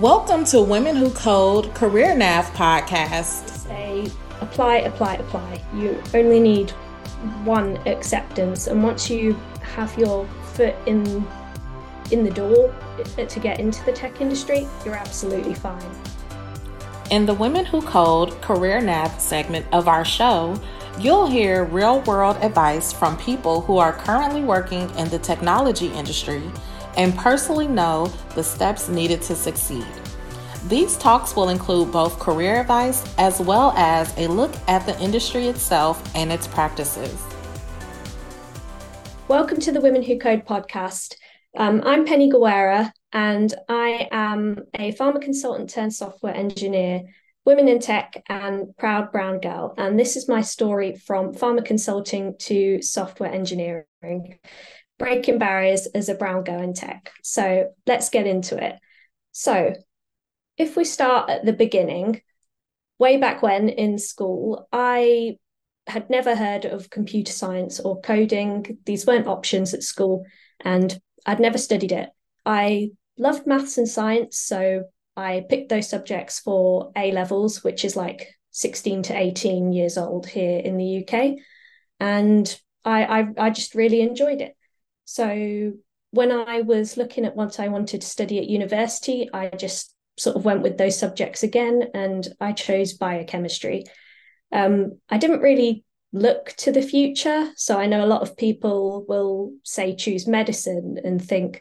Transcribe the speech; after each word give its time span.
Welcome 0.00 0.44
to 0.46 0.60
Women 0.60 0.96
Who 0.96 1.08
Code 1.10 1.72
Career 1.72 2.16
Nav 2.16 2.46
podcast. 2.46 3.48
Say 3.48 4.10
apply, 4.40 4.78
apply, 4.78 5.14
apply. 5.14 5.62
You 5.72 6.02
only 6.14 6.40
need 6.40 6.72
one 7.44 7.76
acceptance, 7.86 8.66
and 8.66 8.82
once 8.82 9.08
you 9.08 9.34
have 9.60 9.96
your 9.96 10.26
foot 10.54 10.74
in 10.86 11.24
in 12.10 12.24
the 12.24 12.30
door 12.32 12.74
uh, 13.16 13.24
to 13.24 13.38
get 13.38 13.60
into 13.60 13.84
the 13.84 13.92
tech 13.92 14.20
industry, 14.20 14.66
you're 14.84 14.96
absolutely 14.96 15.54
fine. 15.54 15.80
In 17.12 17.24
the 17.24 17.34
Women 17.34 17.64
Who 17.64 17.80
Code 17.80 18.32
Career 18.42 18.80
Nav 18.80 19.20
segment 19.20 19.64
of 19.72 19.86
our 19.86 20.04
show, 20.04 20.60
you'll 20.98 21.28
hear 21.28 21.66
real 21.66 22.00
world 22.00 22.36
advice 22.38 22.92
from 22.92 23.16
people 23.16 23.60
who 23.60 23.78
are 23.78 23.92
currently 23.92 24.42
working 24.42 24.90
in 24.96 25.08
the 25.10 25.20
technology 25.20 25.86
industry 25.92 26.42
and 26.96 27.16
personally 27.16 27.66
know 27.66 28.06
the 28.34 28.44
steps 28.44 28.88
needed 28.88 29.22
to 29.22 29.34
succeed. 29.34 29.86
These 30.68 30.96
talks 30.96 31.36
will 31.36 31.50
include 31.50 31.92
both 31.92 32.18
career 32.18 32.60
advice 32.60 33.04
as 33.18 33.40
well 33.40 33.72
as 33.76 34.16
a 34.16 34.26
look 34.28 34.52
at 34.68 34.86
the 34.86 34.98
industry 35.00 35.46
itself 35.48 36.02
and 36.14 36.32
its 36.32 36.46
practices. 36.46 37.20
Welcome 39.28 39.60
to 39.60 39.72
the 39.72 39.80
Women 39.80 40.02
Who 40.02 40.18
Code 40.18 40.46
podcast. 40.46 41.16
Um, 41.56 41.82
I'm 41.84 42.06
Penny 42.06 42.30
Gawera, 42.30 42.92
and 43.12 43.52
I 43.68 44.08
am 44.10 44.64
a 44.74 44.92
pharma 44.92 45.20
consultant 45.20 45.70
turned 45.70 45.94
software 45.94 46.34
engineer, 46.34 47.02
women 47.44 47.68
in 47.68 47.78
tech, 47.78 48.22
and 48.28 48.76
proud 48.76 49.12
brown 49.12 49.40
girl. 49.40 49.74
And 49.76 49.98
this 49.98 50.16
is 50.16 50.28
my 50.28 50.40
story 50.40 50.96
from 50.96 51.32
pharma 51.32 51.64
consulting 51.64 52.36
to 52.40 52.82
software 52.82 53.32
engineering 53.32 54.38
breaking 55.04 55.38
barriers 55.38 55.86
as 55.88 56.08
a 56.08 56.14
brown 56.14 56.44
girl 56.44 56.62
in 56.62 56.72
tech. 56.72 57.12
So 57.22 57.70
let's 57.86 58.08
get 58.08 58.26
into 58.26 58.56
it. 58.56 58.76
So, 59.32 59.74
if 60.56 60.76
we 60.76 60.84
start 60.84 61.28
at 61.28 61.44
the 61.44 61.52
beginning, 61.52 62.22
way 62.98 63.18
back 63.18 63.42
when 63.42 63.68
in 63.68 63.98
school, 63.98 64.66
I 64.72 65.36
had 65.86 66.08
never 66.08 66.34
heard 66.34 66.64
of 66.64 66.88
computer 66.88 67.32
science 67.32 67.80
or 67.80 68.00
coding. 68.00 68.78
These 68.86 69.04
weren't 69.04 69.26
options 69.26 69.74
at 69.74 69.82
school, 69.82 70.24
and 70.60 70.98
I'd 71.26 71.40
never 71.40 71.58
studied 71.58 71.92
it. 71.92 72.08
I 72.46 72.92
loved 73.18 73.46
maths 73.46 73.76
and 73.76 73.88
science, 73.88 74.38
so 74.38 74.84
I 75.16 75.44
picked 75.50 75.68
those 75.68 75.90
subjects 75.90 76.40
for 76.40 76.92
A 76.96 77.12
levels, 77.12 77.62
which 77.62 77.84
is 77.84 77.94
like 77.94 78.34
16 78.52 79.02
to 79.02 79.18
18 79.18 79.72
years 79.72 79.98
old 79.98 80.26
here 80.26 80.60
in 80.60 80.78
the 80.78 81.04
UK. 81.04 81.36
And 82.00 82.60
I, 82.84 83.04
I, 83.04 83.28
I 83.36 83.50
just 83.50 83.74
really 83.74 84.00
enjoyed 84.00 84.40
it. 84.40 84.56
So 85.04 85.72
when 86.10 86.32
I 86.32 86.60
was 86.60 86.96
looking 86.96 87.24
at 87.24 87.36
what 87.36 87.58
I 87.58 87.68
wanted 87.68 88.00
to 88.00 88.06
study 88.06 88.38
at 88.38 88.46
university, 88.46 89.28
I 89.32 89.48
just 89.48 89.94
sort 90.16 90.36
of 90.36 90.44
went 90.44 90.62
with 90.62 90.78
those 90.78 90.98
subjects 90.98 91.42
again 91.42 91.88
and 91.92 92.26
I 92.40 92.52
chose 92.52 92.92
biochemistry. 92.92 93.84
Um, 94.52 95.00
I 95.10 95.18
didn't 95.18 95.40
really 95.40 95.84
look 96.12 96.54
to 96.58 96.70
the 96.70 96.82
future. 96.82 97.50
So 97.56 97.78
I 97.78 97.86
know 97.86 98.04
a 98.04 98.06
lot 98.06 98.22
of 98.22 98.36
people 98.36 99.04
will 99.08 99.52
say 99.64 99.96
choose 99.96 100.28
medicine 100.28 100.98
and 101.02 101.22
think, 101.22 101.60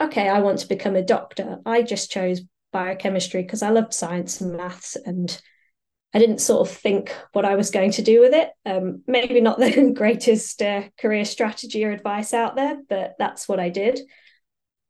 okay, 0.00 0.28
I 0.28 0.40
want 0.40 0.60
to 0.60 0.68
become 0.68 0.96
a 0.96 1.02
doctor. 1.02 1.58
I 1.66 1.82
just 1.82 2.10
chose 2.10 2.40
biochemistry 2.72 3.42
because 3.42 3.62
I 3.62 3.68
loved 3.68 3.92
science 3.92 4.40
and 4.40 4.56
maths 4.56 4.96
and 4.96 5.40
I 6.12 6.18
didn't 6.18 6.40
sort 6.40 6.68
of 6.68 6.74
think 6.74 7.14
what 7.32 7.44
I 7.44 7.54
was 7.54 7.70
going 7.70 7.92
to 7.92 8.02
do 8.02 8.20
with 8.20 8.34
it. 8.34 8.50
Um, 8.66 9.02
maybe 9.06 9.40
not 9.40 9.58
the 9.58 9.92
greatest 9.96 10.60
uh, 10.60 10.82
career 10.98 11.24
strategy 11.24 11.84
or 11.84 11.92
advice 11.92 12.34
out 12.34 12.56
there, 12.56 12.78
but 12.88 13.14
that's 13.18 13.48
what 13.48 13.60
I 13.60 13.68
did. 13.68 14.00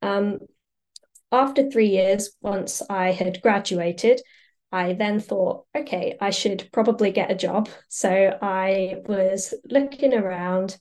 Um, 0.01 0.39
after 1.31 1.71
three 1.71 1.89
years, 1.89 2.31
once 2.41 2.83
I 2.89 3.13
had 3.13 3.43
graduated, 3.43 4.21
I 4.73 4.95
then 4.95 5.21
thought, 5.21 5.67
okay, 5.77 6.17
I 6.21 6.31
should 6.31 6.69
probably 6.73 7.11
get 7.11 7.31
a 7.31 7.37
job. 7.37 7.69
So 7.89 8.39
I 8.41 8.97
was 9.07 9.53
looking 9.69 10.15
around 10.15 10.79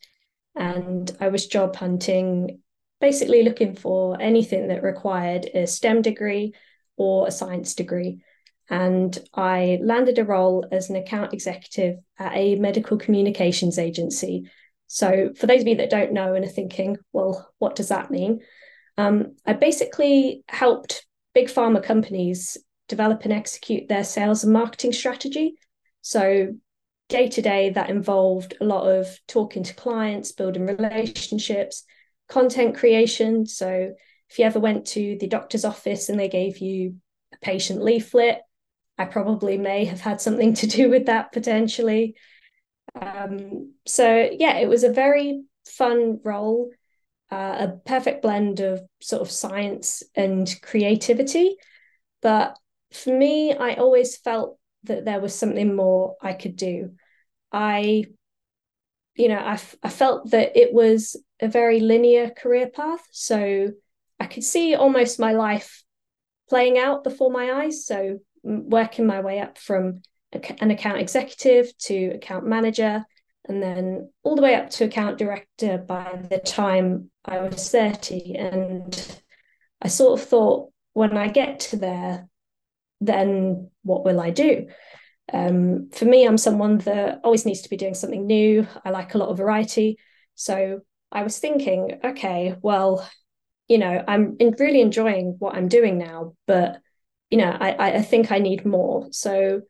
and 0.55 1.11
I 1.19 1.29
was 1.29 1.47
job 1.47 1.75
hunting, 1.75 2.61
basically 3.01 3.43
looking 3.43 3.75
for 3.75 4.19
anything 4.21 4.67
that 4.69 4.83
required 4.83 5.49
a 5.53 5.67
STEM 5.67 6.01
degree 6.01 6.53
or 6.97 7.27
a 7.27 7.31
science 7.31 7.73
degree 7.73 8.21
and 8.69 9.17
I 9.33 9.79
landed 9.81 10.19
a 10.19 10.25
role 10.25 10.65
as 10.71 10.89
an 10.89 10.95
account 10.95 11.33
executive 11.33 11.97
at 12.19 12.35
a 12.35 12.55
medical 12.55 12.97
communications 12.97 13.79
agency. 13.79 14.49
So, 14.87 15.31
for 15.35 15.47
those 15.47 15.61
of 15.61 15.67
you 15.67 15.75
that 15.77 15.89
don't 15.89 16.13
know 16.13 16.35
and 16.35 16.45
are 16.45 16.49
thinking, 16.49 16.97
well, 17.11 17.51
what 17.57 17.75
does 17.75 17.89
that 17.89 18.11
mean? 18.11 18.41
Um, 18.97 19.35
I 19.45 19.53
basically 19.53 20.43
helped 20.47 21.05
big 21.33 21.47
pharma 21.47 21.81
companies 21.83 22.57
develop 22.87 23.23
and 23.23 23.33
execute 23.33 23.87
their 23.87 24.03
sales 24.03 24.43
and 24.43 24.53
marketing 24.53 24.93
strategy. 24.93 25.55
So, 26.01 26.53
day 27.07 27.27
to 27.29 27.41
day, 27.41 27.71
that 27.71 27.89
involved 27.89 28.55
a 28.61 28.65
lot 28.65 28.87
of 28.87 29.07
talking 29.27 29.63
to 29.63 29.73
clients, 29.73 30.31
building 30.31 30.65
relationships, 30.67 31.83
content 32.27 32.77
creation. 32.77 33.47
So, 33.47 33.93
if 34.29 34.37
you 34.37 34.45
ever 34.45 34.59
went 34.59 34.85
to 34.87 35.17
the 35.19 35.27
doctor's 35.27 35.65
office 35.65 36.09
and 36.09 36.19
they 36.19 36.29
gave 36.29 36.59
you 36.59 36.95
a 37.33 37.37
patient 37.37 37.81
leaflet, 37.81 38.41
I 38.99 39.05
probably 39.05 39.57
may 39.57 39.85
have 39.85 40.01
had 40.01 40.19
something 40.19 40.53
to 40.55 40.67
do 40.67 40.89
with 40.89 41.05
that 41.05 41.31
potentially. 41.31 42.15
Um, 42.99 43.73
so 43.87 44.29
yeah, 44.37 44.57
it 44.57 44.67
was 44.67 44.83
a 44.83 44.91
very 44.91 45.43
fun 45.65 46.19
role, 46.23 46.69
uh, 47.31 47.67
a 47.69 47.77
perfect 47.85 48.21
blend 48.21 48.59
of 48.59 48.81
sort 49.01 49.21
of 49.21 49.31
science 49.31 50.03
and 50.15 50.53
creativity. 50.61 51.55
But 52.21 52.57
for 52.91 53.17
me, 53.17 53.53
I 53.53 53.75
always 53.75 54.17
felt 54.17 54.59
that 54.83 55.05
there 55.05 55.21
was 55.21 55.33
something 55.33 55.75
more 55.75 56.17
I 56.21 56.33
could 56.33 56.57
do. 56.57 56.95
I, 57.53 58.03
you 59.15 59.29
know, 59.29 59.37
I, 59.39 59.59
I 59.81 59.89
felt 59.89 60.31
that 60.31 60.57
it 60.57 60.73
was 60.73 61.15
a 61.39 61.47
very 61.47 61.79
linear 61.79 62.29
career 62.31 62.67
path. 62.67 63.05
So 63.11 63.69
I 64.19 64.25
could 64.25 64.43
see 64.43 64.75
almost 64.75 65.19
my 65.19 65.31
life 65.31 65.83
playing 66.49 66.77
out 66.77 67.05
before 67.05 67.31
my 67.31 67.63
eyes. 67.63 67.85
So 67.85 68.19
working 68.43 69.05
my 69.05 69.21
way 69.21 69.39
up 69.39 69.57
from 69.57 70.01
an 70.33 70.71
account 70.71 70.99
executive 70.99 71.75
to 71.79 72.11
account 72.15 72.45
manager 72.45 73.05
and 73.45 73.63
then 73.63 74.11
all 74.23 74.35
the 74.35 74.41
way 74.41 74.53
up 74.53 74.69
to 74.69 74.85
account 74.85 75.17
director 75.17 75.77
by 75.79 76.21
the 76.29 76.37
time 76.37 77.09
I 77.25 77.39
was 77.39 77.69
30. 77.71 78.35
And 78.35 79.21
I 79.81 79.87
sort 79.87 80.19
of 80.19 80.27
thought, 80.27 80.71
when 80.93 81.17
I 81.17 81.29
get 81.29 81.61
to 81.61 81.77
there, 81.77 82.27
then 83.01 83.71
what 83.83 84.05
will 84.05 84.19
I 84.19 84.29
do? 84.29 84.67
Um, 85.33 85.89
for 85.91 86.05
me, 86.05 86.27
I'm 86.27 86.37
someone 86.37 86.79
that 86.79 87.21
always 87.23 87.45
needs 87.45 87.61
to 87.61 87.69
be 87.69 87.77
doing 87.77 87.95
something 87.95 88.27
new. 88.27 88.67
I 88.85 88.91
like 88.91 89.15
a 89.15 89.17
lot 89.17 89.29
of 89.29 89.37
variety. 89.37 89.97
So 90.35 90.81
I 91.11 91.23
was 91.23 91.39
thinking, 91.39 91.99
okay, 92.03 92.55
well, 92.61 93.07
you 93.67 93.77
know, 93.77 94.03
I'm 94.07 94.37
really 94.59 94.81
enjoying 94.81 95.35
what 95.39 95.55
I'm 95.55 95.67
doing 95.67 95.97
now, 95.97 96.33
but 96.45 96.79
you 97.29 97.37
know, 97.37 97.55
I, 97.59 97.97
I 97.97 98.01
think 98.01 98.31
I 98.31 98.39
need 98.39 98.65
more. 98.65 99.07
So 99.11 99.61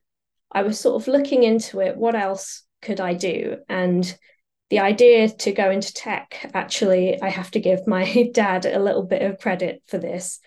I 0.52 0.64
was 0.64 0.80
sort 0.80 1.02
of 1.02 1.08
looking 1.08 1.44
into 1.44 1.82
it. 1.82 1.98
What 1.98 2.16
else 2.16 2.64
could 2.82 3.00
I 3.00 3.14
do? 3.14 3.58
And 3.68 4.18
the 4.70 4.80
idea 4.80 5.30
to 5.30 5.52
go 5.52 5.70
into 5.72 5.94
tech, 5.94 6.50
actually, 6.54 7.22
I 7.22 7.30
have 7.30 7.52
to 7.52 7.60
give 7.60 7.88
my 7.88 8.30
dad 8.34 8.66
a 8.66 8.80
little 8.80 9.04
bit 9.04 9.22
of 9.22 9.40
credit 9.40 9.84
for 9.88 9.98
this. 9.98 10.40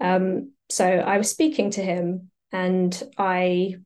Um, 0.00 0.52
so 0.68 0.86
I 0.86 1.18
was 1.18 1.30
speaking 1.30 1.70
to 1.72 1.82
him 1.82 2.30
and 2.52 3.02
I 3.18 3.76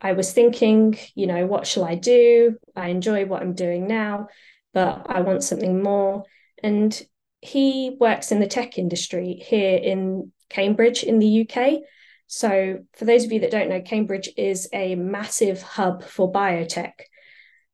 I 0.00 0.12
was 0.12 0.32
thinking, 0.32 0.98
you 1.14 1.26
know, 1.26 1.46
what 1.46 1.66
shall 1.66 1.84
I 1.84 1.94
do? 1.94 2.56
I 2.76 2.88
enjoy 2.88 3.24
what 3.24 3.40
I'm 3.42 3.54
doing 3.54 3.86
now, 3.86 4.28
but 4.74 5.06
I 5.08 5.22
want 5.22 5.42
something 5.42 5.82
more. 5.82 6.24
And 6.62 7.00
he 7.40 7.96
works 7.98 8.30
in 8.30 8.40
the 8.40 8.46
tech 8.46 8.76
industry 8.76 9.42
here 9.42 9.78
in 9.78 10.32
Cambridge 10.50 11.02
in 11.02 11.18
the 11.18 11.48
UK. 11.48 11.80
So, 12.26 12.80
for 12.94 13.04
those 13.04 13.24
of 13.24 13.32
you 13.32 13.40
that 13.40 13.50
don't 13.50 13.68
know, 13.68 13.80
Cambridge 13.80 14.28
is 14.36 14.68
a 14.72 14.94
massive 14.94 15.62
hub 15.62 16.02
for 16.02 16.30
biotech. 16.30 16.92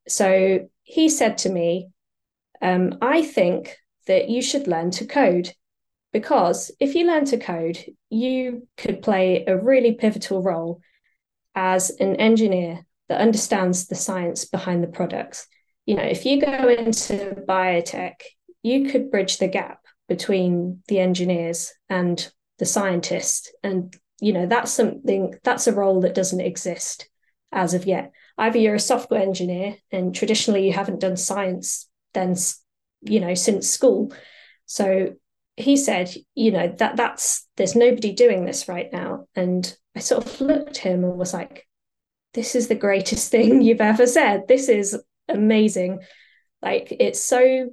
So, 0.09 0.69
he 0.83 1.09
said 1.09 1.39
to 1.39 1.49
me, 1.49 1.89
um, 2.61 2.99
I 3.01 3.23
think 3.23 3.77
that 4.07 4.29
you 4.29 4.43
should 4.43 4.67
learn 4.67 4.91
to 4.93 5.07
code 5.07 5.53
because 6.13 6.71
if 6.79 6.95
you 6.95 7.07
learn 7.07 7.25
to 7.27 7.39
code, 7.39 7.79
you 8.11 8.69
could 8.77 9.03
play 9.03 9.45
a 9.47 9.57
really 9.57 9.93
pivotal 9.95 10.43
role 10.43 10.81
as 11.55 11.91
an 11.91 12.17
engineer 12.17 12.85
that 13.09 13.21
understands 13.21 13.87
the 13.87 13.95
science 13.95 14.45
behind 14.45 14.83
the 14.83 14.89
products. 14.89 15.47
You 15.87 15.97
know, 15.97 16.03
if 16.03 16.25
you 16.25 16.41
go 16.41 16.69
into 16.69 17.43
biotech, 17.49 18.15
you 18.63 18.91
could 18.91 19.11
bridge 19.11 19.39
the 19.39 19.49
gap 19.49 19.81
between 20.09 20.83
the 20.89 20.99
engineers 21.01 21.73
and 21.89 22.31
the 22.59 22.67
scientists 22.67 23.51
and 23.63 23.95
you 24.23 24.33
know 24.33 24.47
that's 24.47 24.73
something 24.73 25.35
that's 25.43 25.67
a 25.67 25.73
role 25.73 26.01
that 26.01 26.15
doesn't 26.15 26.41
exist 26.41 27.09
as 27.53 27.75
of 27.75 27.85
yet 27.85 28.13
either 28.39 28.59
you're 28.59 28.75
a 28.75 28.81
software 28.81 29.21
engineer 29.21 29.77
and 29.91 30.15
traditionally 30.15 30.67
you 30.67 30.73
haven't 30.73 31.01
done 31.01 31.17
science 31.17 31.89
then 32.15 32.35
you 33.03 33.21
know 33.21 33.35
since 33.35 33.69
school 33.69 34.13
so 34.67 35.13
he 35.57 35.77
said, 35.77 36.15
you 36.35 36.51
know, 36.51 36.75
that 36.79 36.97
that's 36.97 37.47
there's 37.57 37.77
nobody 37.77 38.13
doing 38.13 38.45
this 38.45 38.69
right 38.69 38.93
now. 38.93 39.27
And 39.35 39.75
I 39.95 40.01
sort 40.01 40.27
of 40.27 40.41
looked 40.41 40.79
him 40.79 41.05
and 41.05 41.19
was 41.19 41.35
like, 41.35 41.67
this 42.35 42.55
is 42.55 42.69
the 42.69 42.75
greatest 42.75 43.31
thing 43.31 43.63
you've 43.63 43.81
ever 43.81 44.07
said. 44.07 44.49
This 44.49 44.69
is 44.69 44.99
amazing. 45.29 46.01
Like 46.63 46.95
it's 46.99 47.23
so 47.23 47.71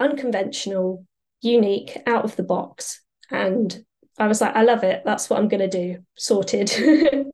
unconventional, 0.00 1.06
unique, 1.40 1.96
out 2.06 2.24
of 2.24 2.36
the 2.36 2.42
box. 2.42 3.00
And 3.30 3.84
I 4.18 4.26
was 4.26 4.40
like, 4.40 4.54
I 4.54 4.62
love 4.62 4.84
it. 4.84 5.02
That's 5.04 5.30
what 5.30 5.38
I'm 5.38 5.48
going 5.48 5.68
to 5.68 5.94
do. 5.94 5.98
Sorted. 6.16 6.70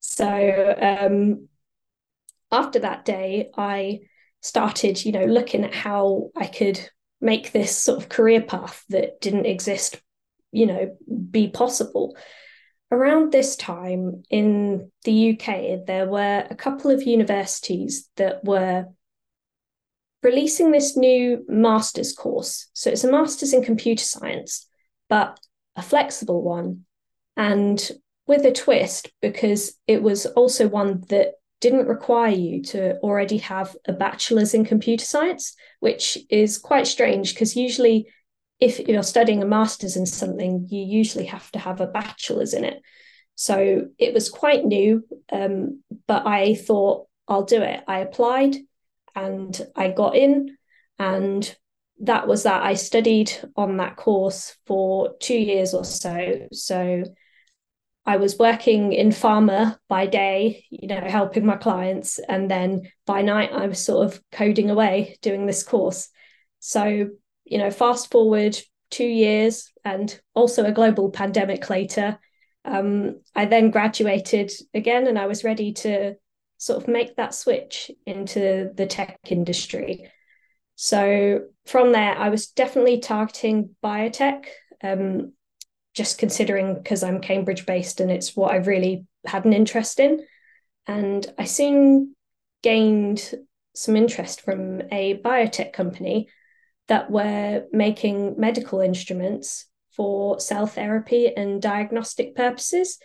so 0.00 0.74
um, 0.80 1.48
after 2.50 2.80
that 2.80 3.04
day, 3.04 3.50
I 3.56 4.00
started, 4.40 5.04
you 5.04 5.12
know, 5.12 5.24
looking 5.24 5.64
at 5.64 5.74
how 5.74 6.30
I 6.36 6.46
could 6.46 6.80
make 7.20 7.52
this 7.52 7.76
sort 7.76 7.98
of 7.98 8.08
career 8.08 8.42
path 8.42 8.84
that 8.90 9.20
didn't 9.20 9.46
exist, 9.46 10.00
you 10.52 10.66
know, 10.66 10.96
be 11.30 11.48
possible. 11.48 12.16
Around 12.90 13.32
this 13.32 13.56
time 13.56 14.22
in 14.30 14.90
the 15.04 15.32
UK, 15.32 15.86
there 15.86 16.06
were 16.06 16.46
a 16.48 16.54
couple 16.54 16.90
of 16.90 17.02
universities 17.02 18.08
that 18.16 18.44
were 18.44 18.86
releasing 20.22 20.70
this 20.70 20.96
new 20.96 21.44
master's 21.48 22.12
course. 22.12 22.68
So 22.72 22.90
it's 22.90 23.04
a 23.04 23.10
master's 23.10 23.52
in 23.52 23.62
computer 23.62 24.04
science, 24.04 24.66
but 25.08 25.38
a 25.78 25.82
flexible 25.82 26.42
one. 26.42 26.84
And 27.36 27.80
with 28.26 28.44
a 28.44 28.52
twist, 28.52 29.10
because 29.22 29.78
it 29.86 30.02
was 30.02 30.26
also 30.26 30.68
one 30.68 31.04
that 31.08 31.34
didn't 31.60 31.86
require 31.86 32.32
you 32.32 32.62
to 32.62 32.98
already 32.98 33.38
have 33.38 33.74
a 33.86 33.92
bachelor's 33.92 34.54
in 34.54 34.64
computer 34.64 35.04
science, 35.04 35.54
which 35.80 36.18
is 36.28 36.58
quite 36.58 36.86
strange 36.86 37.32
because 37.32 37.56
usually, 37.56 38.08
if 38.60 38.80
you're 38.80 39.02
studying 39.04 39.42
a 39.42 39.46
master's 39.46 39.96
in 39.96 40.04
something, 40.04 40.66
you 40.68 40.82
usually 40.82 41.26
have 41.26 41.50
to 41.52 41.58
have 41.58 41.80
a 41.80 41.86
bachelor's 41.86 42.54
in 42.54 42.64
it. 42.64 42.82
So 43.36 43.86
it 43.98 44.12
was 44.12 44.28
quite 44.28 44.64
new, 44.64 45.04
um, 45.30 45.82
but 46.08 46.26
I 46.26 46.54
thought 46.54 47.06
I'll 47.28 47.44
do 47.44 47.62
it. 47.62 47.84
I 47.86 48.00
applied 48.00 48.56
and 49.14 49.66
I 49.76 49.90
got 49.90 50.16
in, 50.16 50.56
and 50.98 51.56
that 52.00 52.26
was 52.26 52.44
that. 52.44 52.62
I 52.62 52.74
studied 52.74 53.32
on 53.56 53.78
that 53.78 53.96
course 53.96 54.56
for 54.66 55.16
two 55.20 55.36
years 55.38 55.74
or 55.74 55.84
so. 55.84 56.48
So 56.52 57.04
I 58.06 58.16
was 58.16 58.38
working 58.38 58.92
in 58.92 59.10
pharma 59.10 59.78
by 59.88 60.06
day, 60.06 60.64
you 60.70 60.88
know, 60.88 61.00
helping 61.00 61.44
my 61.44 61.56
clients. 61.56 62.18
And 62.18 62.50
then 62.50 62.90
by 63.04 63.22
night, 63.22 63.52
I 63.52 63.66
was 63.66 63.84
sort 63.84 64.06
of 64.06 64.20
coding 64.32 64.70
away 64.70 65.18
doing 65.20 65.46
this 65.46 65.62
course. 65.62 66.08
So, 66.60 67.08
you 67.44 67.58
know, 67.58 67.70
fast 67.70 68.10
forward 68.10 68.58
two 68.90 69.06
years 69.06 69.70
and 69.84 70.18
also 70.34 70.64
a 70.64 70.72
global 70.72 71.10
pandemic 71.10 71.68
later, 71.68 72.18
um, 72.64 73.20
I 73.34 73.44
then 73.44 73.70
graduated 73.70 74.52
again 74.72 75.06
and 75.06 75.18
I 75.18 75.26
was 75.26 75.44
ready 75.44 75.72
to 75.74 76.14
sort 76.58 76.82
of 76.82 76.88
make 76.88 77.16
that 77.16 77.34
switch 77.34 77.90
into 78.06 78.70
the 78.74 78.86
tech 78.86 79.18
industry. 79.28 80.10
So 80.80 81.40
from 81.66 81.90
there, 81.90 82.16
I 82.16 82.28
was 82.28 82.46
definitely 82.46 83.00
targeting 83.00 83.74
biotech. 83.82 84.44
Um, 84.80 85.32
just 85.92 86.18
considering 86.18 86.74
because 86.74 87.02
I'm 87.02 87.20
Cambridge 87.20 87.66
based 87.66 87.98
and 87.98 88.08
it's 88.08 88.36
what 88.36 88.52
I've 88.52 88.68
really 88.68 89.04
had 89.26 89.44
an 89.44 89.52
interest 89.52 89.98
in. 89.98 90.24
And 90.86 91.26
I 91.36 91.46
soon 91.46 92.14
gained 92.62 93.34
some 93.74 93.96
interest 93.96 94.42
from 94.42 94.82
a 94.92 95.18
biotech 95.18 95.72
company 95.72 96.28
that 96.86 97.10
were 97.10 97.64
making 97.72 98.36
medical 98.38 98.80
instruments 98.80 99.66
for 99.90 100.38
cell 100.38 100.68
therapy 100.68 101.34
and 101.36 101.60
diagnostic 101.60 102.36
purposes. 102.36 103.00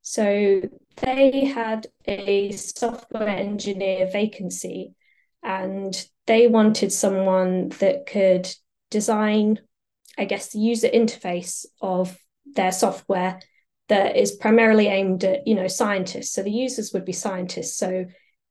So 0.00 0.62
they 1.02 1.44
had 1.44 1.88
a 2.06 2.52
software 2.52 3.28
engineer 3.28 4.08
vacancy 4.10 4.94
and 5.42 5.94
they 6.30 6.46
wanted 6.46 6.92
someone 6.92 7.70
that 7.80 8.06
could 8.06 8.48
design, 8.88 9.58
I 10.16 10.26
guess, 10.26 10.52
the 10.52 10.60
user 10.60 10.86
interface 10.86 11.66
of 11.80 12.16
their 12.54 12.70
software 12.70 13.40
that 13.88 14.16
is 14.16 14.30
primarily 14.30 14.86
aimed 14.86 15.24
at 15.24 15.44
you 15.44 15.56
know 15.56 15.66
scientists. 15.66 16.32
So 16.32 16.44
the 16.44 16.52
users 16.52 16.92
would 16.92 17.04
be 17.04 17.12
scientists. 17.12 17.76
So 17.76 18.04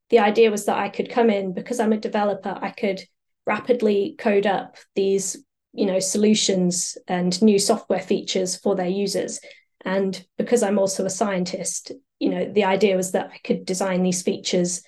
the 0.10 0.20
idea 0.20 0.52
was 0.52 0.66
that 0.66 0.78
i 0.78 0.90
could 0.90 1.10
come 1.10 1.30
in 1.30 1.54
because 1.54 1.80
i'm 1.80 1.94
a 1.94 1.98
developer 1.98 2.58
i 2.62 2.72
could 2.72 3.00
rapidly 3.46 4.16
code 4.18 4.48
up 4.48 4.76
these 4.96 5.38
you 5.72 5.86
know 5.86 6.00
solutions 6.00 6.98
and 7.08 7.42
new 7.42 7.60
software 7.60 8.02
features 8.02 8.58
for 8.58 8.76
their 8.76 8.90
users. 8.90 9.40
And 9.86 10.22
because 10.38 10.64
i'm 10.64 10.80
also 10.80 11.06
a 11.06 11.18
scientist 11.22 11.94
you 12.20 12.30
know 12.30 12.52
the 12.52 12.66
idea 12.66 12.98
was 12.98 13.14
that 13.14 13.30
i 13.34 13.38
could 13.38 13.66
design 13.66 14.04
these 14.04 14.22
features 14.22 14.84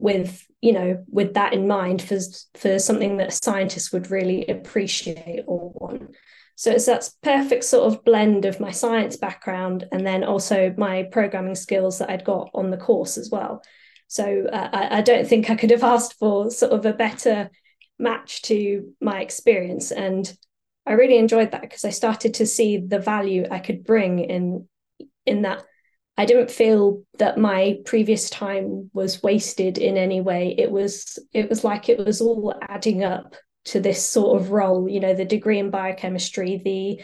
with 0.00 0.44
you 0.60 0.72
know 0.72 1.04
with 1.08 1.34
that 1.34 1.52
in 1.52 1.66
mind 1.66 2.02
for 2.02 2.18
for 2.54 2.78
something 2.78 3.16
that 3.18 3.28
a 3.28 3.32
scientist 3.32 3.92
would 3.92 4.10
really 4.10 4.46
appreciate 4.46 5.44
or 5.46 5.70
want 5.70 6.14
so 6.58 6.72
it's 6.72 6.86
that 6.86 7.08
perfect 7.22 7.62
sort 7.62 7.86
of 7.86 8.04
blend 8.04 8.44
of 8.44 8.58
my 8.58 8.72
science 8.72 9.16
background 9.16 9.86
and 9.92 10.04
then 10.04 10.24
also 10.24 10.74
my 10.76 11.04
programming 11.04 11.54
skills 11.54 11.98
that 11.98 12.10
I'd 12.10 12.24
got 12.24 12.50
on 12.52 12.70
the 12.70 12.76
course 12.76 13.16
as 13.16 13.30
well. 13.30 13.62
So 14.08 14.44
uh, 14.52 14.68
I, 14.72 14.98
I 14.98 15.00
don't 15.02 15.24
think 15.24 15.50
I 15.50 15.54
could 15.54 15.70
have 15.70 15.84
asked 15.84 16.14
for 16.18 16.50
sort 16.50 16.72
of 16.72 16.84
a 16.84 16.92
better 16.92 17.48
match 17.96 18.42
to 18.42 18.92
my 19.00 19.20
experience. 19.20 19.92
And 19.92 20.36
I 20.84 20.94
really 20.94 21.18
enjoyed 21.18 21.52
that 21.52 21.60
because 21.60 21.84
I 21.84 21.90
started 21.90 22.34
to 22.34 22.46
see 22.46 22.78
the 22.78 22.98
value 22.98 23.46
I 23.48 23.60
could 23.60 23.84
bring 23.84 24.18
in 24.18 24.66
in 25.24 25.42
that 25.42 25.62
I 26.18 26.26
didn't 26.26 26.50
feel 26.50 27.04
that 27.18 27.38
my 27.38 27.78
previous 27.86 28.28
time 28.28 28.90
was 28.92 29.22
wasted 29.22 29.78
in 29.78 29.96
any 29.96 30.20
way. 30.20 30.54
It 30.58 30.70
was 30.70 31.18
it 31.32 31.48
was 31.48 31.64
like 31.64 31.88
it 31.88 31.98
was 31.98 32.20
all 32.20 32.54
adding 32.60 33.04
up 33.04 33.34
to 33.68 33.80
this 33.80 34.06
sort 34.06 34.40
of 34.40 34.50
role 34.50 34.88
you 34.88 34.98
know 34.98 35.14
the 35.14 35.24
degree 35.24 35.58
in 35.58 35.70
biochemistry 35.70 36.60
the 36.64 37.02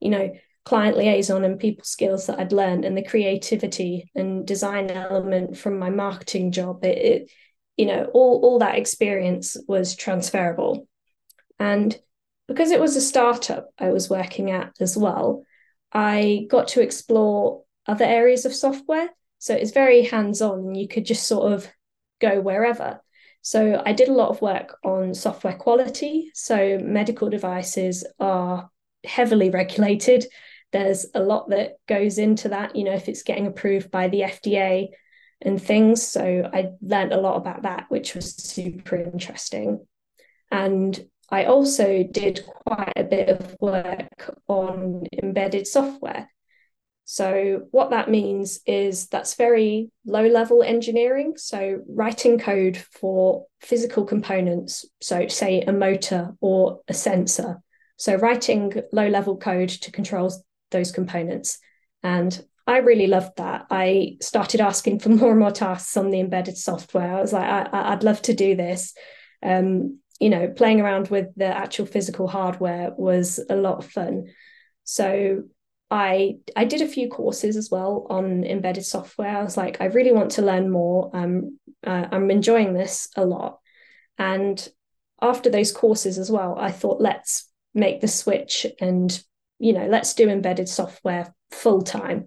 you 0.00 0.10
know 0.10 0.32
client 0.64 0.96
liaison 0.96 1.44
and 1.44 1.58
people 1.58 1.84
skills 1.84 2.26
that 2.26 2.38
I'd 2.38 2.52
learned 2.52 2.84
and 2.84 2.96
the 2.96 3.04
creativity 3.04 4.10
and 4.14 4.46
design 4.46 4.90
element 4.90 5.58
from 5.58 5.78
my 5.78 5.90
marketing 5.90 6.52
job 6.52 6.84
it, 6.84 6.98
it 6.98 7.30
you 7.76 7.86
know 7.86 8.04
all 8.14 8.40
all 8.44 8.58
that 8.60 8.78
experience 8.78 9.56
was 9.66 9.96
transferable 9.96 10.86
and 11.58 11.98
because 12.46 12.70
it 12.70 12.80
was 12.80 12.96
a 12.96 13.00
startup 13.00 13.70
I 13.78 13.90
was 13.90 14.08
working 14.08 14.50
at 14.52 14.72
as 14.80 14.96
well 14.96 15.44
I 15.92 16.46
got 16.48 16.68
to 16.68 16.82
explore 16.82 17.64
other 17.86 18.04
areas 18.04 18.44
of 18.44 18.54
software 18.54 19.08
so 19.38 19.54
it's 19.54 19.72
very 19.72 20.02
hands 20.02 20.40
on 20.40 20.74
you 20.74 20.88
could 20.88 21.04
just 21.04 21.26
sort 21.26 21.52
of 21.52 21.68
go 22.20 22.40
wherever 22.40 23.00
so 23.44 23.82
I 23.84 23.92
did 23.92 24.08
a 24.08 24.14
lot 24.14 24.30
of 24.30 24.40
work 24.40 24.78
on 24.82 25.12
software 25.12 25.54
quality. 25.54 26.30
So 26.32 26.78
medical 26.82 27.28
devices 27.28 28.02
are 28.18 28.70
heavily 29.04 29.50
regulated. 29.50 30.24
There's 30.72 31.04
a 31.14 31.20
lot 31.20 31.50
that 31.50 31.74
goes 31.86 32.16
into 32.16 32.48
that, 32.48 32.74
you 32.74 32.84
know, 32.84 32.94
if 32.94 33.06
it's 33.06 33.22
getting 33.22 33.46
approved 33.46 33.90
by 33.90 34.08
the 34.08 34.22
FDA 34.22 34.88
and 35.42 35.62
things. 35.62 36.02
So 36.02 36.48
I 36.50 36.70
learned 36.80 37.12
a 37.12 37.20
lot 37.20 37.36
about 37.36 37.62
that, 37.62 37.84
which 37.90 38.14
was 38.14 38.34
super 38.34 38.96
interesting. 38.96 39.86
And 40.50 40.98
I 41.28 41.44
also 41.44 42.02
did 42.02 42.46
quite 42.46 42.94
a 42.96 43.04
bit 43.04 43.28
of 43.28 43.56
work 43.60 44.38
on 44.48 45.04
embedded 45.22 45.66
software. 45.66 46.30
So, 47.06 47.66
what 47.70 47.90
that 47.90 48.10
means 48.10 48.60
is 48.66 49.08
that's 49.08 49.34
very 49.34 49.90
low 50.06 50.26
level 50.26 50.62
engineering. 50.62 51.34
So, 51.36 51.80
writing 51.86 52.38
code 52.38 52.78
for 52.78 53.46
physical 53.60 54.04
components, 54.04 54.86
so 55.02 55.28
say 55.28 55.60
a 55.60 55.72
motor 55.72 56.34
or 56.40 56.80
a 56.88 56.94
sensor. 56.94 57.60
So, 57.98 58.14
writing 58.14 58.72
low 58.92 59.08
level 59.08 59.36
code 59.36 59.68
to 59.68 59.92
control 59.92 60.32
those 60.70 60.92
components. 60.92 61.58
And 62.02 62.42
I 62.66 62.78
really 62.78 63.06
loved 63.06 63.36
that. 63.36 63.66
I 63.70 64.16
started 64.22 64.60
asking 64.60 65.00
for 65.00 65.08
more 65.10 65.30
and 65.30 65.40
more 65.40 65.50
tasks 65.50 65.96
on 65.96 66.10
the 66.10 66.20
embedded 66.20 66.56
software. 66.56 67.16
I 67.16 67.20
was 67.20 67.32
like, 67.32 67.68
I, 67.72 67.90
would 67.90 68.04
love 68.04 68.22
to 68.22 68.34
do 68.34 68.56
this. 68.56 68.94
Um, 69.42 69.98
you 70.20 70.30
know, 70.30 70.48
playing 70.48 70.80
around 70.80 71.08
with 71.08 71.26
the 71.36 71.46
actual 71.46 71.86
physical 71.86 72.28
hardware 72.28 72.92
was 72.96 73.40
a 73.50 73.56
lot 73.56 73.78
of 73.78 73.90
fun. 73.90 74.26
So 74.84 75.42
I 75.94 76.38
I 76.56 76.64
did 76.64 76.82
a 76.82 76.88
few 76.88 77.08
courses 77.08 77.56
as 77.56 77.70
well 77.70 78.08
on 78.10 78.42
embedded 78.42 78.84
software. 78.84 79.38
I 79.38 79.44
was 79.44 79.56
like, 79.56 79.80
I 79.80 79.84
really 79.84 80.10
want 80.10 80.32
to 80.32 80.42
learn 80.42 80.68
more. 80.68 81.08
Um, 81.14 81.60
uh, 81.86 82.08
I'm 82.10 82.32
enjoying 82.32 82.74
this 82.74 83.08
a 83.16 83.24
lot. 83.24 83.60
And 84.18 84.68
after 85.22 85.50
those 85.50 85.70
courses 85.70 86.18
as 86.18 86.32
well, 86.32 86.56
I 86.58 86.72
thought, 86.72 87.00
let's 87.00 87.48
make 87.74 88.00
the 88.00 88.08
switch 88.08 88.66
and 88.80 89.22
you 89.60 89.72
know, 89.72 89.86
let's 89.86 90.14
do 90.14 90.28
embedded 90.28 90.68
software 90.68 91.32
full 91.52 91.82
time. 91.82 92.26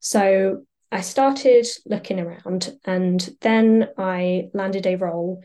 So 0.00 0.64
I 0.90 1.00
started 1.00 1.66
looking 1.86 2.18
around, 2.18 2.76
and 2.84 3.36
then 3.40 3.88
I 3.96 4.48
landed 4.52 4.84
a 4.84 4.96
role 4.96 5.44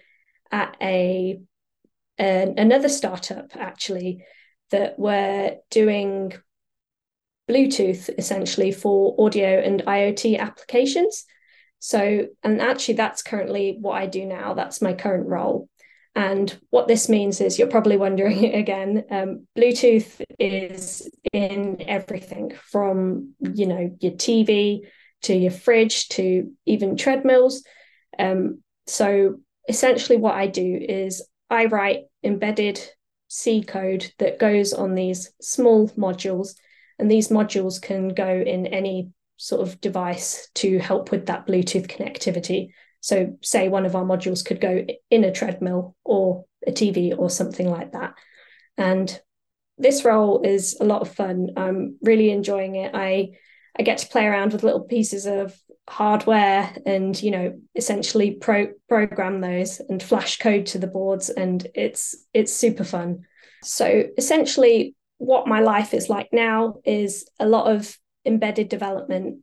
at 0.52 0.76
a, 0.82 1.40
a 2.20 2.54
another 2.58 2.90
startup 2.90 3.56
actually 3.56 4.26
that 4.72 4.98
were 4.98 5.58
doing 5.70 6.34
Bluetooth 7.52 8.10
essentially 8.18 8.72
for 8.72 9.16
audio 9.20 9.60
and 9.60 9.84
IoT 9.86 10.40
applications. 10.40 11.26
So, 11.80 12.28
and 12.44 12.62
actually, 12.62 12.94
that's 12.94 13.22
currently 13.22 13.78
what 13.82 14.02
I 14.02 14.06
do 14.06 14.26
now. 14.26 14.54
That's 14.54 14.82
my 14.82 14.94
current 14.94 15.28
role. 15.28 15.68
And 16.16 16.56
what 16.70 16.88
this 16.88 17.10
means 17.10 17.42
is 17.42 17.58
you're 17.58 17.68
probably 17.68 17.98
wondering 17.98 18.46
again, 18.54 19.04
um, 19.10 19.48
Bluetooth 19.58 20.22
is 20.40 21.10
in 21.34 21.82
everything 21.88 22.54
from, 22.70 23.34
you 23.40 23.66
know, 23.66 23.96
your 24.00 24.14
TV 24.14 24.82
to 25.24 25.36
your 25.36 25.52
fridge 25.52 26.10
to 26.10 26.52
even 26.66 26.98
treadmills. 26.98 27.64
Um, 28.18 28.62
so 28.88 29.40
essentially, 29.68 30.18
what 30.18 30.36
I 30.36 30.48
do 30.48 30.86
is 30.88 31.28
I 31.50 31.66
write 31.66 32.04
embedded 32.24 32.80
C 33.28 33.64
code 33.64 34.12
that 34.20 34.40
goes 34.40 34.74
on 34.74 34.96
these 34.96 35.32
small 35.42 35.90
modules, 35.90 36.56
and 37.02 37.10
these 37.10 37.30
modules 37.30 37.82
can 37.82 38.10
go 38.10 38.30
in 38.30 38.68
any 38.68 39.10
sort 39.38 39.68
of 39.68 39.82
device 39.82 40.48
to 40.54 40.78
help 40.78 41.10
with 41.10 41.26
that 41.26 41.48
Bluetooth 41.48 41.88
connectivity. 41.88 42.70
So, 43.00 43.38
say 43.42 43.70
one 43.70 43.88
of 43.88 43.96
our 43.96 44.06
modules 44.06 44.46
could 44.46 44.62
go 44.62 44.86
in 45.10 45.24
a 45.24 45.32
treadmill 45.32 45.96
or 46.06 46.46
a 46.66 46.72
TV 46.72 47.18
or 47.18 47.32
something 47.32 47.68
like 47.68 47.94
that. 47.94 48.14
And 48.78 49.20
this 49.80 50.06
role 50.06 50.44
is 50.44 50.78
a 50.80 50.86
lot 50.86 51.02
of 51.02 51.14
fun. 51.14 51.50
I'm 51.58 51.98
really 52.04 52.30
enjoying 52.30 52.76
it. 52.76 52.92
I 52.94 53.32
I 53.78 53.82
get 53.82 53.98
to 54.00 54.08
play 54.08 54.28
around 54.28 54.54
with 54.54 54.64
little 54.64 54.84
pieces 54.84 55.26
of 55.26 55.60
hardware 55.90 56.72
and 56.86 57.22
you 57.22 57.32
know 57.32 57.60
essentially 57.76 58.32
pro- 58.32 58.74
program 58.88 59.42
those 59.42 59.82
and 59.90 60.04
flash 60.04 60.38
code 60.38 60.68
to 60.68 60.78
the 60.78 60.88
boards 60.88 61.32
and 61.32 61.66
it's 61.74 62.16
it's 62.32 62.54
super 62.54 62.84
fun. 62.84 63.26
So 63.64 64.04
essentially 64.18 64.96
what 65.22 65.46
my 65.46 65.60
life 65.60 65.94
is 65.94 66.10
like 66.10 66.30
now 66.34 66.74
is 66.84 67.30
a 67.40 67.46
lot 67.46 67.72
of 67.72 67.96
embedded 68.26 68.70
development 68.70 69.42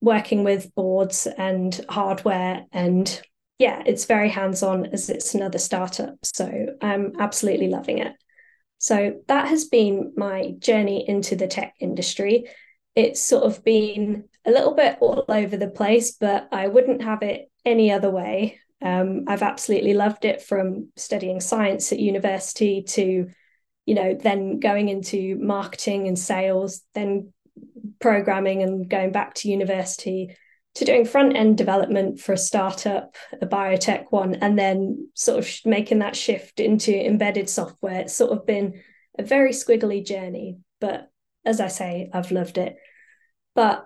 working 0.00 0.42
with 0.42 0.74
boards 0.74 1.28
and 1.38 1.84
hardware 1.88 2.64
and 2.72 3.22
yeah 3.58 3.80
it's 3.86 4.06
very 4.06 4.28
hands 4.28 4.64
on 4.64 4.86
as 4.86 5.08
it's 5.08 5.34
another 5.34 5.58
startup. 5.58 6.16
So 6.24 6.50
i'm 6.82 7.12
absolutely 7.20 7.68
loving 7.68 7.98
it. 7.98 8.12
So 8.78 9.20
that 9.28 9.46
has 9.46 9.66
been 9.66 10.14
my 10.16 10.54
journey 10.58 11.08
into 11.08 11.36
the 11.36 11.46
tech 11.46 11.74
industry. 11.78 12.50
It's 12.96 13.22
sort 13.22 13.44
of 13.44 13.62
been 13.62 14.24
a 14.44 14.50
little 14.50 14.74
bit 14.74 14.98
all 15.00 15.24
over 15.28 15.56
the 15.56 15.68
place 15.68 16.16
but 16.16 16.48
i 16.50 16.66
wouldn't 16.66 17.02
have 17.02 17.22
it 17.22 17.52
any 17.64 17.92
other 17.92 18.10
way. 18.10 18.58
Um, 18.82 19.26
i've 19.28 19.42
absolutely 19.42 19.94
loved 19.94 20.24
it 20.24 20.42
from 20.42 20.88
studying 20.96 21.40
science 21.40 21.92
at 21.92 22.00
university 22.00 22.82
to 22.96 23.28
you 23.90 23.96
know 23.96 24.14
then 24.14 24.60
going 24.60 24.88
into 24.88 25.36
marketing 25.40 26.06
and 26.06 26.16
sales 26.16 26.82
then 26.94 27.32
programming 27.98 28.62
and 28.62 28.88
going 28.88 29.10
back 29.10 29.34
to 29.34 29.50
university 29.50 30.36
to 30.76 30.84
doing 30.84 31.04
front 31.04 31.36
end 31.36 31.58
development 31.58 32.20
for 32.20 32.32
a 32.32 32.38
startup, 32.38 33.16
a 33.42 33.46
biotech 33.46 34.04
one, 34.10 34.36
and 34.36 34.56
then 34.56 35.08
sort 35.14 35.40
of 35.40 35.50
making 35.64 35.98
that 35.98 36.14
shift 36.14 36.60
into 36.60 36.94
embedded 37.04 37.50
software. 37.50 38.02
It's 38.02 38.14
sort 38.14 38.30
of 38.30 38.46
been 38.46 38.80
a 39.18 39.24
very 39.24 39.50
squiggly 39.50 40.06
journey, 40.06 40.58
but 40.80 41.10
as 41.44 41.60
I 41.60 41.66
say, 41.66 42.08
I've 42.14 42.30
loved 42.30 42.56
it. 42.56 42.76
But 43.56 43.84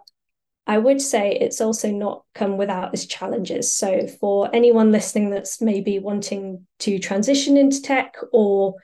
I 0.66 0.76
would 0.76 1.00
say 1.00 1.32
it's 1.32 1.62
also 1.62 1.90
not 1.90 2.24
come 2.34 2.58
without 2.58 2.92
its 2.92 3.06
challenges. 3.06 3.74
So, 3.74 4.06
for 4.20 4.50
anyone 4.52 4.92
listening 4.92 5.30
that's 5.30 5.62
maybe 5.62 5.98
wanting 5.98 6.66
to 6.80 6.98
transition 6.98 7.56
into 7.56 7.80
tech 7.80 8.14
or 8.30 8.74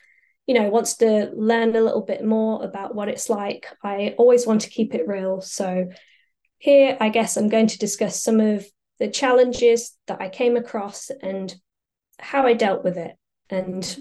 you 0.50 0.54
know 0.54 0.68
wants 0.68 0.96
to 0.96 1.30
learn 1.36 1.76
a 1.76 1.80
little 1.80 2.02
bit 2.02 2.24
more 2.24 2.64
about 2.64 2.94
what 2.94 3.08
it's 3.08 3.30
like. 3.30 3.66
I 3.84 4.14
always 4.18 4.46
want 4.46 4.62
to 4.62 4.70
keep 4.70 4.94
it 4.94 5.06
real. 5.06 5.40
So 5.40 5.88
here 6.60 6.96
i 7.00 7.08
guess 7.08 7.36
i'm 7.36 7.48
going 7.48 7.66
to 7.66 7.78
discuss 7.78 8.22
some 8.22 8.38
of 8.38 8.64
the 9.00 9.08
challenges 9.08 9.96
that 10.06 10.20
i 10.20 10.28
came 10.28 10.56
across 10.56 11.10
and 11.22 11.56
how 12.20 12.46
i 12.46 12.52
dealt 12.52 12.84
with 12.84 12.96
it 12.96 13.16
and 13.48 13.96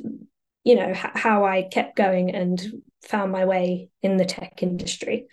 you 0.63 0.75
know 0.75 0.89
h- 0.89 1.15
how 1.15 1.45
i 1.45 1.63
kept 1.63 1.95
going 1.95 2.35
and 2.35 2.61
found 3.01 3.31
my 3.31 3.45
way 3.45 3.89
in 4.01 4.17
the 4.17 4.25
tech 4.25 4.61
industry. 4.61 5.27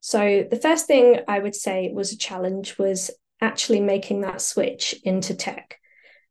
So 0.00 0.46
the 0.48 0.60
first 0.60 0.86
thing 0.86 1.20
i 1.26 1.38
would 1.38 1.54
say 1.54 1.90
was 1.92 2.12
a 2.12 2.18
challenge 2.18 2.78
was 2.78 3.10
actually 3.40 3.80
making 3.80 4.20
that 4.20 4.42
switch 4.42 4.94
into 5.02 5.34
tech 5.34 5.79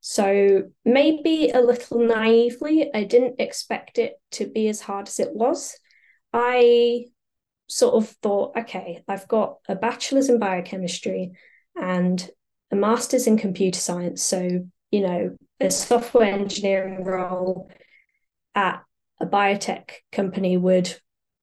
so 0.02 0.64
maybe 0.86 1.50
a 1.50 1.62
little 1.62 2.00
naively, 2.00 2.90
I 2.94 3.04
didn't 3.04 3.40
expect 3.40 3.98
it 3.98 4.14
to 4.32 4.48
be 4.48 4.70
as 4.70 4.82
hard 4.82 5.08
as 5.08 5.20
it 5.20 5.34
was. 5.34 5.78
I 6.32 7.06
sort 7.68 7.96
of 7.96 8.10
thought, 8.22 8.58
okay, 8.58 9.04
I've 9.08 9.28
got 9.28 9.58
a 9.68 9.76
bachelor's 9.76 10.30
in 10.30 10.40
biochemistry 10.40 11.32
and 11.76 12.30
a 12.72 12.76
master's 12.76 13.28
in 13.28 13.38
computer 13.38 13.80
science. 13.80 14.24
So, 14.24 14.66
you 14.92 15.02
know, 15.02 15.38
a 15.60 15.70
software 15.70 16.34
engineering 16.34 17.04
role 17.04 17.70
at 18.56 18.84
a 19.20 19.26
biotech 19.26 19.92
company 20.12 20.58
would 20.58 20.96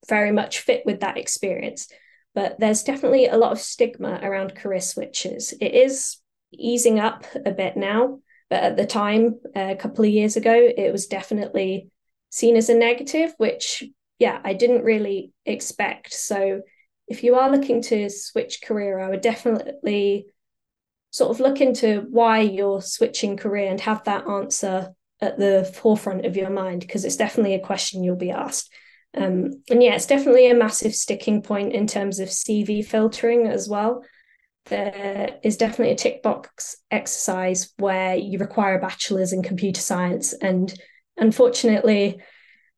very 0.09 0.33
much 0.33 0.61
fit 0.61 0.83
with 0.87 1.01
that 1.01 1.19
experience. 1.19 1.89
But 2.35 2.59
there's 2.59 2.83
definitely 2.83 3.27
a 3.27 3.37
lot 3.37 3.53
of 3.53 3.61
stigma 3.61 4.21
around 4.23 4.55
career 4.55 4.81
switches. 4.81 5.55
It 5.61 5.75
is 5.75 6.19
easing 6.53 7.01
up 7.01 7.25
a 7.45 7.51
bit 7.51 7.77
now. 7.77 8.21
But 8.49 8.63
at 8.63 8.77
the 8.77 8.87
time, 8.87 9.41
a 9.55 9.77
couple 9.77 10.05
of 10.05 10.11
years 10.11 10.37
ago, 10.37 10.55
it 10.55 10.93
was 10.93 11.07
definitely 11.07 11.91
seen 12.31 12.57
as 12.57 12.69
a 12.69 12.75
negative, 12.75 13.35
which, 13.39 13.85
yeah, 14.19 14.41
I 14.45 14.55
didn't 14.55 14.85
really 14.85 15.33
expect. 15.45 16.13
So 16.13 16.63
if 17.09 17.25
you 17.25 17.35
are 17.37 17.51
looking 17.51 17.83
to 17.83 18.09
switch 18.09 18.63
career, 18.63 19.01
I 19.01 19.09
would 19.09 19.21
definitely 19.21 20.27
sort 21.11 21.31
of 21.31 21.41
look 21.41 21.61
into 21.61 22.07
why 22.11 22.41
you're 22.41 22.83
switching 22.83 23.37
career 23.37 23.71
and 23.71 23.81
have 23.81 24.05
that 24.05 24.29
answer 24.29 24.93
at 25.21 25.39
the 25.39 25.65
forefront 25.81 26.27
of 26.27 26.37
your 26.37 26.51
mind 26.51 26.81
because 26.81 27.05
it's 27.05 27.17
definitely 27.17 27.55
a 27.55 27.61
question 27.61 28.05
you'll 28.05 28.17
be 28.17 28.31
asked. 28.31 28.71
Um, 29.17 29.63
and 29.71 29.83
yeah, 29.83 29.95
it's 29.95 30.07
definitely 30.07 30.51
a 30.51 30.55
massive 30.55 30.95
sticking 30.95 31.41
point 31.41 31.73
in 31.73 31.87
terms 31.87 32.19
of 32.19 32.29
CV 32.29 32.85
filtering 32.85 33.47
as 33.47 33.69
well 33.69 34.03
there 34.67 35.39
is 35.43 35.57
definitely 35.57 35.93
a 35.93 35.97
tick 35.97 36.23
box 36.23 36.77
exercise 36.91 37.73
where 37.79 38.17
you 38.17 38.39
require 38.39 38.77
a 38.77 38.81
bachelor's 38.81 39.33
in 39.33 39.43
computer 39.43 39.81
science. 39.81 40.33
And 40.33 40.73
unfortunately, 41.17 42.21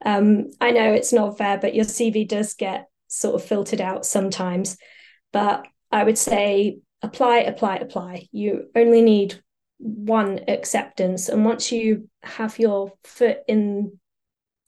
um, 0.04 0.50
I 0.61 0.71
know 0.71 0.92
it's 0.92 1.12
not 1.12 1.38
fair, 1.38 1.59
but 1.59 1.75
your 1.75 1.85
CV 1.85 2.28
does 2.28 2.54
get 2.54 2.88
sort 3.09 3.35
of 3.35 3.45
filtered 3.45 3.80
out 3.80 4.07
sometimes. 4.07 4.76
But 5.33 5.66
I 5.90 6.04
would 6.04 6.18
say 6.18 6.78
apply, 7.02 7.38
apply, 7.38 7.76
apply. 7.76 8.28
You 8.33 8.68
only 8.75 9.02
need 9.02 9.42
one 9.78 10.40
acceptance. 10.49 11.28
And 11.28 11.45
once 11.45 11.73
you 11.73 12.09
have 12.23 12.59
your 12.59 12.92
foot 13.04 13.38
in 13.49 13.99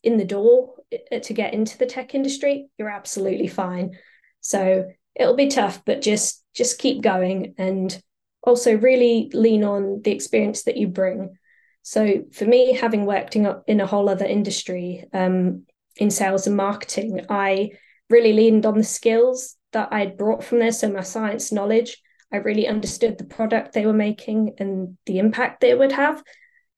in 0.02 0.16
the 0.16 0.24
door 0.24 0.76
uh, 1.12 1.18
to 1.18 1.34
get 1.34 1.52
into 1.52 1.76
the 1.76 1.84
tech 1.84 2.14
industry, 2.14 2.68
you're 2.78 2.88
absolutely 2.88 3.48
fine. 3.48 3.98
So 4.40 4.86
it'll 5.14 5.36
be 5.36 5.48
tough, 5.48 5.84
but 5.84 6.02
just 6.02 6.44
just 6.54 6.78
keep 6.78 7.02
going 7.02 7.54
and 7.58 8.02
also 8.42 8.76
really 8.76 9.30
lean 9.32 9.64
on 9.64 10.00
the 10.02 10.10
experience 10.10 10.64
that 10.64 10.76
you 10.76 10.88
bring. 10.88 11.36
So 11.82 12.24
for 12.32 12.44
me, 12.44 12.72
having 12.72 13.06
worked 13.06 13.36
in 13.36 13.46
a, 13.46 13.62
in 13.66 13.80
a 13.80 13.86
whole 13.86 14.08
other 14.08 14.24
industry 14.24 15.04
um, 15.12 15.64
in 15.96 16.10
sales 16.10 16.46
and 16.46 16.56
marketing, 16.56 17.26
I 17.28 17.70
really 18.08 18.32
leaned 18.32 18.66
on 18.66 18.76
the 18.78 18.84
skills 18.84 19.56
that 19.72 19.92
I'd 19.92 20.16
brought 20.16 20.42
from 20.42 20.58
there. 20.58 20.72
So 20.72 20.90
my 20.90 21.02
science 21.02 21.52
knowledge, 21.52 22.02
I 22.32 22.38
really 22.38 22.66
understood 22.66 23.18
the 23.18 23.24
product 23.24 23.72
they 23.72 23.86
were 23.86 23.92
making 23.92 24.54
and 24.58 24.96
the 25.06 25.18
impact 25.18 25.60
they 25.60 25.74
would 25.74 25.92
have. 25.92 26.22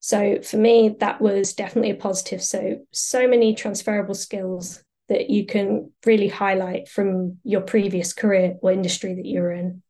So 0.00 0.42
for 0.42 0.56
me, 0.56 0.96
that 1.00 1.20
was 1.20 1.54
definitely 1.54 1.90
a 1.90 1.96
positive. 1.96 2.42
So 2.42 2.84
so 2.90 3.28
many 3.28 3.54
transferable 3.54 4.14
skills 4.14 4.82
that 5.08 5.30
you 5.30 5.46
can 5.46 5.90
really 6.06 6.28
highlight 6.28 6.88
from 6.88 7.38
your 7.44 7.60
previous 7.60 8.12
career 8.12 8.56
or 8.62 8.72
industry 8.72 9.14
that 9.14 9.26
you're 9.26 9.52
in. 9.52 9.82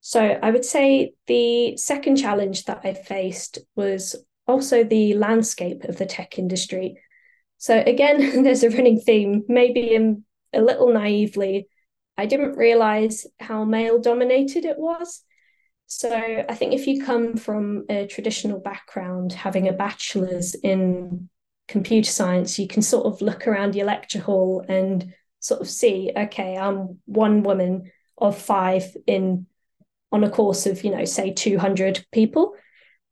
So 0.00 0.20
I 0.20 0.50
would 0.50 0.64
say 0.64 1.14
the 1.26 1.76
second 1.76 2.16
challenge 2.16 2.64
that 2.64 2.80
I 2.84 2.94
faced 2.94 3.58
was 3.74 4.16
also 4.46 4.84
the 4.84 5.14
landscape 5.14 5.84
of 5.84 5.96
the 5.96 6.06
tech 6.06 6.38
industry. 6.38 7.00
So 7.58 7.82
again, 7.84 8.42
there's 8.42 8.62
a 8.62 8.70
running 8.70 9.00
theme, 9.00 9.44
maybe 9.48 9.96
a 10.52 10.60
little 10.60 10.92
naively, 10.92 11.68
I 12.18 12.26
didn't 12.26 12.56
realize 12.56 13.26
how 13.38 13.64
male 13.64 14.00
dominated 14.00 14.64
it 14.64 14.76
was. 14.76 15.22
So 15.86 16.44
I 16.46 16.54
think 16.54 16.74
if 16.74 16.86
you 16.86 17.04
come 17.04 17.36
from 17.36 17.84
a 17.88 18.06
traditional 18.06 18.58
background, 18.58 19.32
having 19.32 19.68
a 19.68 19.72
bachelor's 19.72 20.54
in 20.54 21.30
computer 21.68 22.10
science, 22.10 22.58
you 22.58 22.66
can 22.66 22.82
sort 22.82 23.06
of 23.06 23.20
look 23.20 23.46
around 23.46 23.74
your 23.74 23.86
lecture 23.86 24.20
hall 24.20 24.64
and 24.68 25.12
sort 25.38 25.60
of 25.60 25.68
see, 25.68 26.10
okay, 26.16 26.56
I'm 26.56 26.98
one 27.04 27.42
woman 27.42 27.90
of 28.16 28.36
five 28.36 28.96
in 29.06 29.46
on 30.10 30.24
a 30.24 30.30
course 30.30 30.66
of, 30.66 30.82
you 30.82 30.90
know, 30.90 31.04
say 31.04 31.32
200 31.32 32.04
people. 32.10 32.54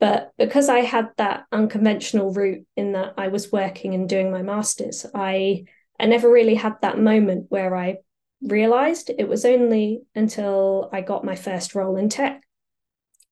But 0.00 0.32
because 0.38 0.68
I 0.68 0.80
had 0.80 1.10
that 1.18 1.44
unconventional 1.52 2.32
route 2.32 2.66
in 2.76 2.92
that 2.92 3.14
I 3.16 3.28
was 3.28 3.52
working 3.52 3.94
and 3.94 4.08
doing 4.08 4.30
my 4.30 4.42
master's, 4.42 5.06
I 5.14 5.64
I 5.98 6.06
never 6.06 6.30
really 6.30 6.54
had 6.54 6.74
that 6.82 6.98
moment 6.98 7.46
where 7.48 7.74
I 7.74 7.98
realized 8.42 9.10
it 9.10 9.28
was 9.28 9.46
only 9.46 10.02
until 10.14 10.90
I 10.92 11.00
got 11.00 11.24
my 11.24 11.36
first 11.36 11.74
role 11.74 11.96
in 11.96 12.10
tech. 12.10 12.42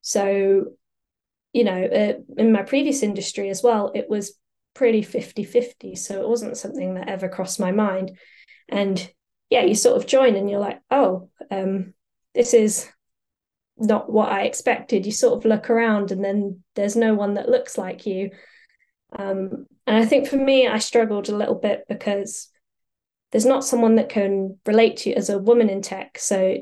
So, 0.01 0.73
you 1.53 1.65
know, 1.65 1.85
uh, 1.85 2.13
in 2.39 2.53
my 2.53 2.63
previous 2.63 3.03
industry 3.03 3.51
as 3.51 3.63
well, 3.63 3.93
it 3.95 4.09
was 4.09 4.35
pretty 4.75 5.03
50 5.03 5.45
50. 5.45 5.97
So 5.97 6.21
it 6.21 6.29
wasn't 6.29 6.57
something 6.57 6.95
that 6.95 7.09
ever 7.09 7.29
crossed 7.29 7.61
my 7.61 7.73
mind. 7.73 8.19
And 8.69 9.11
yeah, 9.51 9.63
you 9.63 9.75
sort 9.75 9.97
of 9.97 10.07
join 10.07 10.37
and 10.37 10.51
you're 10.51 10.61
like, 10.61 10.81
oh, 10.91 11.31
um, 11.51 11.95
this 12.35 12.55
is 12.55 12.89
not 13.77 14.11
what 14.11 14.31
I 14.31 14.43
expected. 14.43 15.07
You 15.07 15.13
sort 15.13 15.39
of 15.39 15.45
look 15.45 15.71
around 15.71 16.11
and 16.11 16.25
then 16.25 16.63
there's 16.75 16.97
no 16.97 17.15
one 17.15 17.35
that 17.35 17.49
looks 17.49 17.79
like 17.79 18.07
you. 18.07 18.31
Um, 19.17 19.67
and 19.87 19.97
I 19.97 20.05
think 20.05 20.29
for 20.29 20.37
me, 20.37 20.67
I 20.67 20.79
struggled 20.79 21.29
a 21.29 21.37
little 21.37 21.55
bit 21.55 21.85
because 21.89 22.49
there's 23.31 23.47
not 23.47 23.65
someone 23.65 23.97
that 23.97 24.09
can 24.09 24.59
relate 24.67 24.99
to 24.99 25.11
you 25.11 25.17
as 25.17 25.29
a 25.29 25.39
woman 25.39 25.69
in 25.69 25.83
tech. 25.83 26.19
So, 26.19 26.57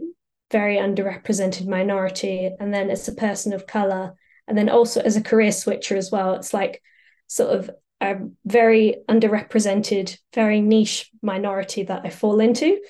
very 0.50 0.76
underrepresented 0.76 1.66
minority. 1.66 2.50
And 2.61 2.75
then 2.75 2.90
as 2.90 3.09
a 3.09 3.14
person 3.14 3.54
of 3.54 3.66
color, 3.66 4.14
and 4.49 4.59
then 4.59 4.69
also 4.69 5.00
as 5.00 5.16
a 5.16 5.23
career 5.23 5.52
switcher 5.52 5.97
as 5.97 6.11
well. 6.11 6.35
It's 6.35 6.52
like 6.52 6.83
sort 7.26 7.57
of 7.57 7.71
a 8.02 8.16
very 8.44 8.97
underrepresented, 9.09 10.18
very 10.35 10.61
niche 10.61 11.11
minority 11.23 11.85
that 11.85 12.02
I 12.04 12.11
fall 12.11 12.40
into. 12.40 12.80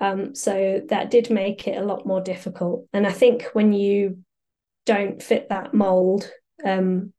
Um, 0.00 0.34
so 0.34 0.82
that 0.88 1.10
did 1.10 1.30
make 1.30 1.66
it 1.66 1.78
a 1.78 1.84
lot 1.84 2.06
more 2.06 2.20
difficult. 2.20 2.86
And 2.92 3.06
I 3.06 3.12
think 3.12 3.44
when 3.54 3.72
you 3.72 4.18
don't 4.84 5.22
fit 5.22 5.48
that 5.48 5.72
mold, 5.72 6.30
um, 6.64 7.12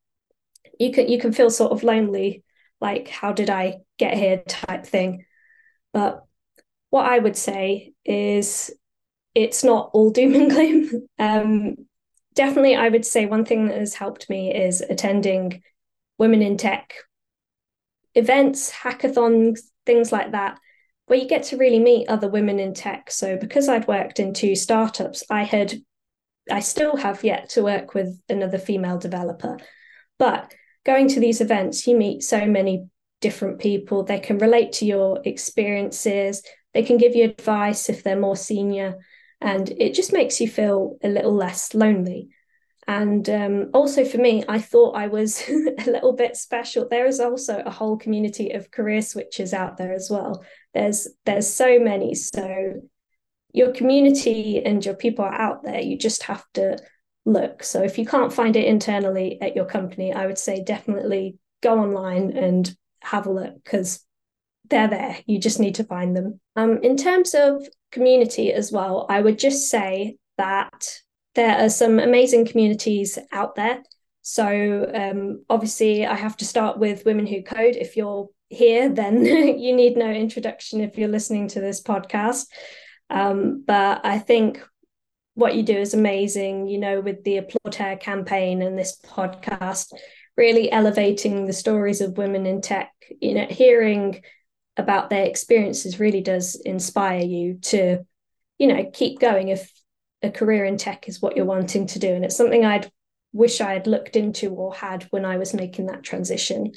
you 0.79 0.91
can 0.91 1.09
you 1.09 1.19
can 1.19 1.33
feel 1.33 1.49
sort 1.49 1.71
of 1.71 1.83
lonely, 1.83 2.43
like 2.79 3.07
how 3.07 3.33
did 3.33 3.49
I 3.49 3.77
get 3.97 4.15
here 4.15 4.43
type 4.47 4.85
thing. 4.85 5.25
But 5.93 6.23
what 6.91 7.05
I 7.05 7.17
would 7.17 7.37
say 7.37 7.93
is 8.05 8.71
it's 9.33 9.63
not 9.63 9.89
all 9.93 10.11
doom 10.11 10.35
and 10.35 10.49
gloom. 10.49 11.07
Um, 11.19 11.75
definitely, 12.33 12.75
I 12.75 12.89
would 12.89 13.05
say 13.05 13.25
one 13.25 13.45
thing 13.45 13.67
that 13.67 13.77
has 13.77 13.93
helped 13.93 14.29
me 14.29 14.53
is 14.53 14.81
attending 14.81 15.61
women 16.17 16.41
in 16.41 16.57
tech 16.57 16.93
events, 18.15 18.71
hackathons, 18.71 19.59
things 19.85 20.11
like 20.11 20.31
that, 20.31 20.59
where 21.07 21.19
you 21.19 21.27
get 21.27 21.43
to 21.43 21.57
really 21.57 21.79
meet 21.79 22.09
other 22.09 22.29
women 22.29 22.59
in 22.59 22.73
tech. 22.73 23.11
So 23.11 23.37
because 23.37 23.67
I'd 23.67 23.87
worked 23.87 24.19
in 24.19 24.33
two 24.33 24.55
startups, 24.55 25.23
I 25.29 25.43
had 25.43 25.73
I 26.49 26.59
still 26.59 26.97
have 26.97 27.23
yet 27.23 27.49
to 27.49 27.63
work 27.63 27.93
with 27.93 28.19
another 28.27 28.57
female 28.57 28.97
developer. 28.97 29.57
But 30.17 30.53
going 30.85 31.07
to 31.09 31.19
these 31.19 31.41
events, 31.41 31.85
you 31.85 31.95
meet 31.95 32.23
so 32.23 32.45
many 32.45 32.87
different 33.21 33.59
people. 33.59 34.03
They 34.03 34.19
can 34.19 34.39
relate 34.39 34.73
to 34.73 34.85
your 34.85 35.21
experiences, 35.23 36.43
they 36.73 36.83
can 36.83 36.97
give 36.97 37.15
you 37.15 37.25
advice 37.25 37.89
if 37.89 38.03
they're 38.03 38.19
more 38.19 38.35
senior, 38.35 38.99
and 39.39 39.69
it 39.69 39.93
just 39.93 40.13
makes 40.13 40.39
you 40.39 40.47
feel 40.47 40.97
a 41.03 41.09
little 41.09 41.33
less 41.33 41.73
lonely. 41.73 42.29
And 42.87 43.29
um, 43.29 43.69
also 43.73 44.03
for 44.03 44.17
me, 44.17 44.43
I 44.49 44.59
thought 44.59 44.95
I 44.95 45.07
was 45.07 45.43
a 45.49 45.89
little 45.89 46.13
bit 46.13 46.35
special. 46.35 46.87
There 46.87 47.05
is 47.05 47.19
also 47.19 47.61
a 47.65 47.71
whole 47.71 47.97
community 47.97 48.51
of 48.51 48.71
career 48.71 48.99
switchers 48.99 49.53
out 49.53 49.77
there 49.77 49.93
as 49.93 50.09
well. 50.09 50.43
There's 50.73 51.07
there's 51.25 51.47
so 51.47 51.79
many. 51.79 52.15
So 52.15 52.81
your 53.53 53.71
community 53.71 54.63
and 54.63 54.83
your 54.83 54.95
people 54.95 55.25
are 55.25 55.33
out 55.33 55.63
there. 55.63 55.81
You 55.81 55.97
just 55.97 56.23
have 56.23 56.43
to 56.53 56.77
look. 57.25 57.63
So 57.63 57.83
if 57.83 57.97
you 57.97 58.05
can't 58.05 58.33
find 58.33 58.55
it 58.55 58.65
internally 58.65 59.39
at 59.41 59.55
your 59.55 59.65
company, 59.65 60.13
I 60.13 60.25
would 60.25 60.37
say 60.37 60.63
definitely 60.63 61.37
go 61.61 61.79
online 61.79 62.35
and 62.35 62.75
have 63.01 63.27
a 63.27 63.31
look 63.31 63.55
because 63.63 64.03
they're 64.69 64.87
there. 64.87 65.17
You 65.25 65.39
just 65.39 65.59
need 65.59 65.75
to 65.75 65.83
find 65.83 66.15
them. 66.15 66.39
Um, 66.55 66.79
in 66.81 66.97
terms 66.97 67.35
of 67.35 67.67
community 67.91 68.53
as 68.53 68.71
well, 68.71 69.05
I 69.09 69.21
would 69.21 69.37
just 69.37 69.69
say 69.69 70.17
that 70.37 71.01
there 71.35 71.57
are 71.57 71.69
some 71.69 71.99
amazing 71.99 72.45
communities 72.45 73.17
out 73.31 73.55
there. 73.55 73.83
So 74.21 74.91
um, 74.93 75.43
obviously, 75.49 76.05
I 76.05 76.15
have 76.15 76.37
to 76.37 76.45
start 76.45 76.77
with 76.77 77.05
Women 77.05 77.25
Who 77.25 77.41
Code. 77.41 77.75
If 77.75 77.97
you're 77.97 78.29
here, 78.49 78.89
then 78.89 79.25
you 79.59 79.75
need 79.75 79.97
no 79.97 80.11
introduction 80.11 80.81
if 80.81 80.97
you're 80.97 81.09
listening 81.09 81.47
to 81.49 81.61
this 81.61 81.81
podcast. 81.81 82.47
Um, 83.09 83.63
but 83.65 84.01
I 84.05 84.19
think 84.19 84.63
what 85.33 85.55
you 85.55 85.63
do 85.63 85.77
is 85.77 85.93
amazing, 85.93 86.67
you 86.67 86.77
know, 86.77 87.01
with 87.01 87.23
the 87.23 87.37
Applaud 87.37 87.99
campaign 87.99 88.61
and 88.61 88.77
this 88.77 88.99
podcast, 89.03 89.93
really 90.37 90.71
elevating 90.71 91.45
the 91.45 91.53
stories 91.53 92.01
of 92.01 92.17
women 92.17 92.45
in 92.45 92.61
tech. 92.61 92.91
You 93.21 93.35
know, 93.35 93.45
hearing 93.49 94.21
about 94.77 95.09
their 95.09 95.25
experiences 95.25 95.99
really 95.99 96.21
does 96.21 96.55
inspire 96.55 97.21
you 97.21 97.55
to, 97.55 98.05
you 98.57 98.67
know, 98.67 98.89
keep 98.93 99.19
going 99.19 99.49
if 99.49 99.71
a 100.23 100.29
career 100.29 100.65
in 100.65 100.77
tech 100.77 101.07
is 101.07 101.21
what 101.21 101.35
you're 101.35 101.45
wanting 101.45 101.87
to 101.87 101.99
do. 101.99 102.13
And 102.13 102.23
it's 102.25 102.37
something 102.37 102.65
I'd 102.65 102.91
wish 103.33 103.61
I 103.61 103.73
had 103.73 103.87
looked 103.87 104.15
into 104.15 104.49
or 104.49 104.73
had 104.73 105.03
when 105.11 105.25
I 105.25 105.37
was 105.37 105.53
making 105.53 105.87
that 105.87 106.03
transition. 106.03 106.73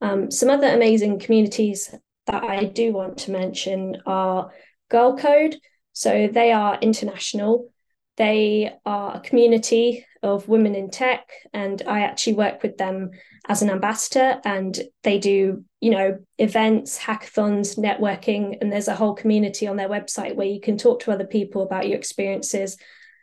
Um, 0.00 0.30
some 0.30 0.48
other 0.48 0.68
amazing 0.68 1.18
communities 1.18 1.94
that 2.26 2.42
I 2.42 2.64
do 2.64 2.92
want 2.92 3.18
to 3.18 3.32
mention 3.32 4.02
are 4.06 4.52
Girl 4.88 5.16
Code. 5.16 5.56
So 5.92 6.28
they 6.32 6.52
are 6.52 6.78
international. 6.80 7.68
They 8.16 8.72
are 8.86 9.16
a 9.16 9.20
community 9.20 10.06
of 10.22 10.48
women 10.48 10.74
in 10.74 10.90
tech, 10.90 11.30
and 11.52 11.82
I 11.86 12.00
actually 12.00 12.34
work 12.34 12.62
with 12.62 12.76
them 12.76 13.10
as 13.48 13.62
an 13.62 13.70
ambassador. 13.70 14.40
And 14.44 14.78
they 15.02 15.18
do, 15.18 15.64
you 15.80 15.90
know, 15.90 16.18
events, 16.38 16.98
hackathons, 16.98 17.78
networking, 17.78 18.58
and 18.60 18.72
there's 18.72 18.88
a 18.88 18.94
whole 18.94 19.14
community 19.14 19.66
on 19.66 19.76
their 19.76 19.88
website 19.88 20.34
where 20.34 20.46
you 20.46 20.60
can 20.60 20.76
talk 20.76 21.00
to 21.00 21.12
other 21.12 21.26
people 21.26 21.62
about 21.62 21.88
your 21.88 21.96
experiences, 21.96 22.76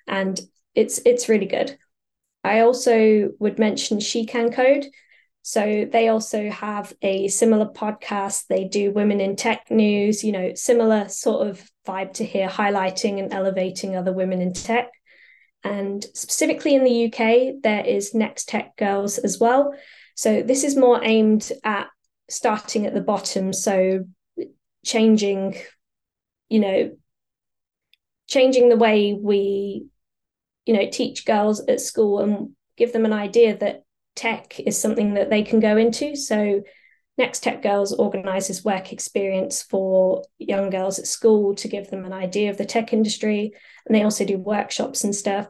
and 0.08 0.40
it's 0.76 1.00
it's 1.06 1.30
really 1.30 1.46
good. 1.46 1.78
I 2.44 2.62
also 2.62 3.30
would 3.40 3.60
mention 3.60 4.00
She 4.00 4.26
Can 4.26 4.52
Code. 4.52 4.88
So 5.42 5.88
they 5.90 6.10
also 6.10 6.50
have 6.50 6.92
a 7.02 7.30
similar 7.30 7.68
podcast. 7.68 8.48
They 8.48 8.66
do 8.66 8.92
women 8.92 9.22
in 9.22 9.38
tech 9.38 9.72
news, 9.72 10.22
you 10.22 10.34
know, 10.34 10.54
similar 10.56 11.08
sort 11.08 11.48
of 11.48 11.72
vibe 11.88 12.12
to 12.16 12.26
here, 12.26 12.50
highlighting 12.50 13.18
and 13.18 13.34
elevating 13.34 13.96
other 13.96 14.12
women 14.12 14.42
in 14.42 14.52
tech. 14.52 14.90
And 15.64 16.04
specifically 16.14 16.76
in 16.76 16.84
the 16.84 17.06
UK, 17.06 17.62
there 17.62 17.86
is 17.86 18.14
Next 18.14 18.48
Tech 18.48 18.76
Girls 18.78 19.18
as 19.18 19.40
well. 19.40 19.74
So 20.16 20.42
this 20.42 20.64
is 20.64 20.76
more 20.76 21.04
aimed 21.04 21.52
at 21.64 21.88
starting 22.30 22.86
at 22.86 22.94
the 22.94 23.02
bottom. 23.02 23.54
So 23.54 24.06
changing, 24.86 25.56
you 26.50 26.60
know, 26.60 26.98
changing 28.28 28.70
the 28.70 28.78
way 28.78 29.14
we, 29.14 29.88
you 30.66 30.74
know, 30.74 30.90
teach 30.90 31.26
girls 31.26 31.66
at 31.68 31.82
school 31.82 32.20
and 32.20 32.52
give 32.78 32.94
them 32.94 33.06
an 33.06 33.14
idea 33.14 33.58
that 33.58 33.84
tech 34.16 34.60
is 34.60 34.80
something 34.80 35.14
that 35.16 35.30
they 35.30 35.44
can 35.44 35.60
go 35.60 35.78
into. 35.78 36.16
So 36.16 36.62
Next 37.18 37.42
Tech 37.42 37.64
Girls 37.64 37.94
organises 37.94 38.64
work 38.64 38.94
experience 38.94 39.64
for 39.64 40.24
young 40.38 40.70
girls 40.70 41.00
at 41.00 41.08
school 41.08 41.56
to 41.56 41.68
give 41.68 41.90
them 41.90 42.06
an 42.06 42.14
idea 42.14 42.52
of 42.52 42.58
the 42.58 42.66
tech 42.66 42.94
industry. 42.94 43.54
And 43.86 43.96
they 43.96 44.04
also 44.04 44.24
do 44.24 44.38
workshops 44.38 45.04
and 45.04 45.16
stuff. 45.16 45.48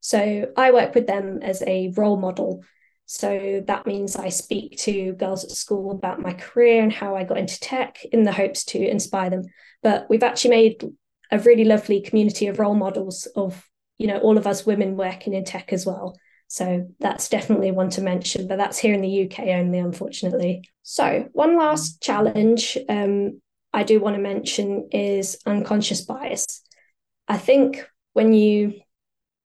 So 0.00 0.50
I 0.56 0.70
work 0.70 0.94
with 0.94 1.06
them 1.06 1.40
as 1.42 1.62
a 1.66 1.92
role 1.94 2.16
model. 2.16 2.64
So 3.04 3.62
that 3.66 3.86
means 3.86 4.16
I 4.16 4.30
speak 4.30 4.78
to 4.78 5.12
girls 5.12 5.44
at 5.44 5.50
school 5.50 5.90
about 5.90 6.22
my 6.22 6.32
career 6.32 6.82
and 6.82 6.92
how 6.92 7.16
I 7.16 7.24
got 7.24 7.38
into 7.38 7.60
tech 7.60 8.02
in 8.12 8.22
the 8.22 8.32
hopes 8.32 8.64
to 8.66 8.78
inspire 8.78 9.28
them. 9.28 9.42
But 9.82 10.06
we've 10.08 10.22
actually 10.22 10.50
made 10.50 10.84
a 11.30 11.38
really 11.40 11.64
lovely 11.64 12.00
community 12.00 12.46
of 12.46 12.58
role 12.58 12.74
models 12.74 13.26
of, 13.36 13.68
you 13.98 14.06
know, 14.06 14.18
all 14.18 14.38
of 14.38 14.46
us 14.46 14.64
women 14.64 14.96
working 14.96 15.34
in 15.34 15.44
tech 15.44 15.72
as 15.72 15.84
well. 15.84 16.16
So 16.50 16.88
that's 16.98 17.28
definitely 17.28 17.70
one 17.70 17.90
to 17.90 18.00
mention, 18.00 18.48
but 18.48 18.58
that's 18.58 18.76
here 18.76 18.92
in 18.92 19.02
the 19.02 19.08
UK 19.08 19.50
only, 19.50 19.78
unfortunately. 19.78 20.68
So, 20.82 21.28
one 21.32 21.56
last 21.56 22.02
challenge 22.02 22.76
um, 22.88 23.40
I 23.72 23.84
do 23.84 24.00
want 24.00 24.16
to 24.16 24.22
mention 24.22 24.88
is 24.90 25.38
unconscious 25.46 26.00
bias. 26.00 26.62
I 27.28 27.38
think 27.38 27.86
when 28.14 28.32
you 28.32 28.80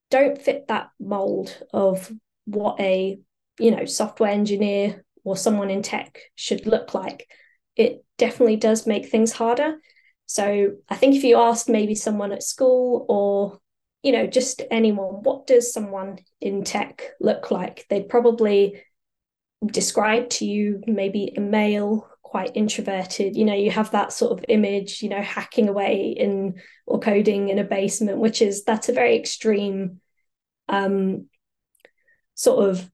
don't 0.10 0.42
fit 0.42 0.68
that 0.70 0.90
mold 1.00 1.56
of 1.72 2.12
what 2.46 2.80
a 2.80 3.20
you 3.60 3.70
know 3.70 3.86
software 3.86 4.32
engineer 4.32 5.06
or 5.24 5.38
someone 5.38 5.70
in 5.70 5.84
tech 5.84 6.18
should 6.34 6.66
look 6.66 6.96
like, 6.96 7.30
it 7.76 8.04
definitely 8.18 8.56
does 8.56 8.88
make 8.88 9.10
things 9.10 9.32
harder. 9.32 9.76
So 10.26 10.72
I 10.90 10.96
think 10.96 11.16
if 11.16 11.24
you 11.24 11.38
asked 11.38 11.70
maybe 11.70 11.94
someone 11.94 12.32
at 12.32 12.42
school 12.42 13.06
or 13.08 13.60
you 14.06 14.12
know, 14.12 14.28
just 14.28 14.62
anyone, 14.70 15.24
what 15.24 15.48
does 15.48 15.74
someone 15.74 16.20
in 16.40 16.64
tech 16.64 17.02
look 17.20 17.50
like? 17.50 17.88
They'd 17.90 18.08
probably 18.08 18.84
describe 19.66 20.30
to 20.30 20.46
you 20.46 20.84
maybe 20.86 21.34
a 21.36 21.42
male, 21.42 22.08
quite 22.22 22.52
introverted. 22.54 23.36
You 23.36 23.46
know, 23.46 23.56
you 23.56 23.72
have 23.72 23.90
that 23.92 24.14
sort 24.14 24.38
of 24.38 24.46
image, 24.48 25.02
you 25.02 25.10
know, 25.10 25.24
hacking 25.24 25.70
away 25.70 26.14
in 26.16 26.62
or 26.86 27.00
coding 27.00 27.50
in 27.50 27.58
a 27.58 27.64
basement, 27.64 28.20
which 28.20 28.44
is 28.44 28.64
that's 28.64 28.90
a 28.90 28.94
very 28.94 29.18
extreme 29.18 30.02
um, 30.70 31.26
sort 32.36 32.70
of 32.70 32.88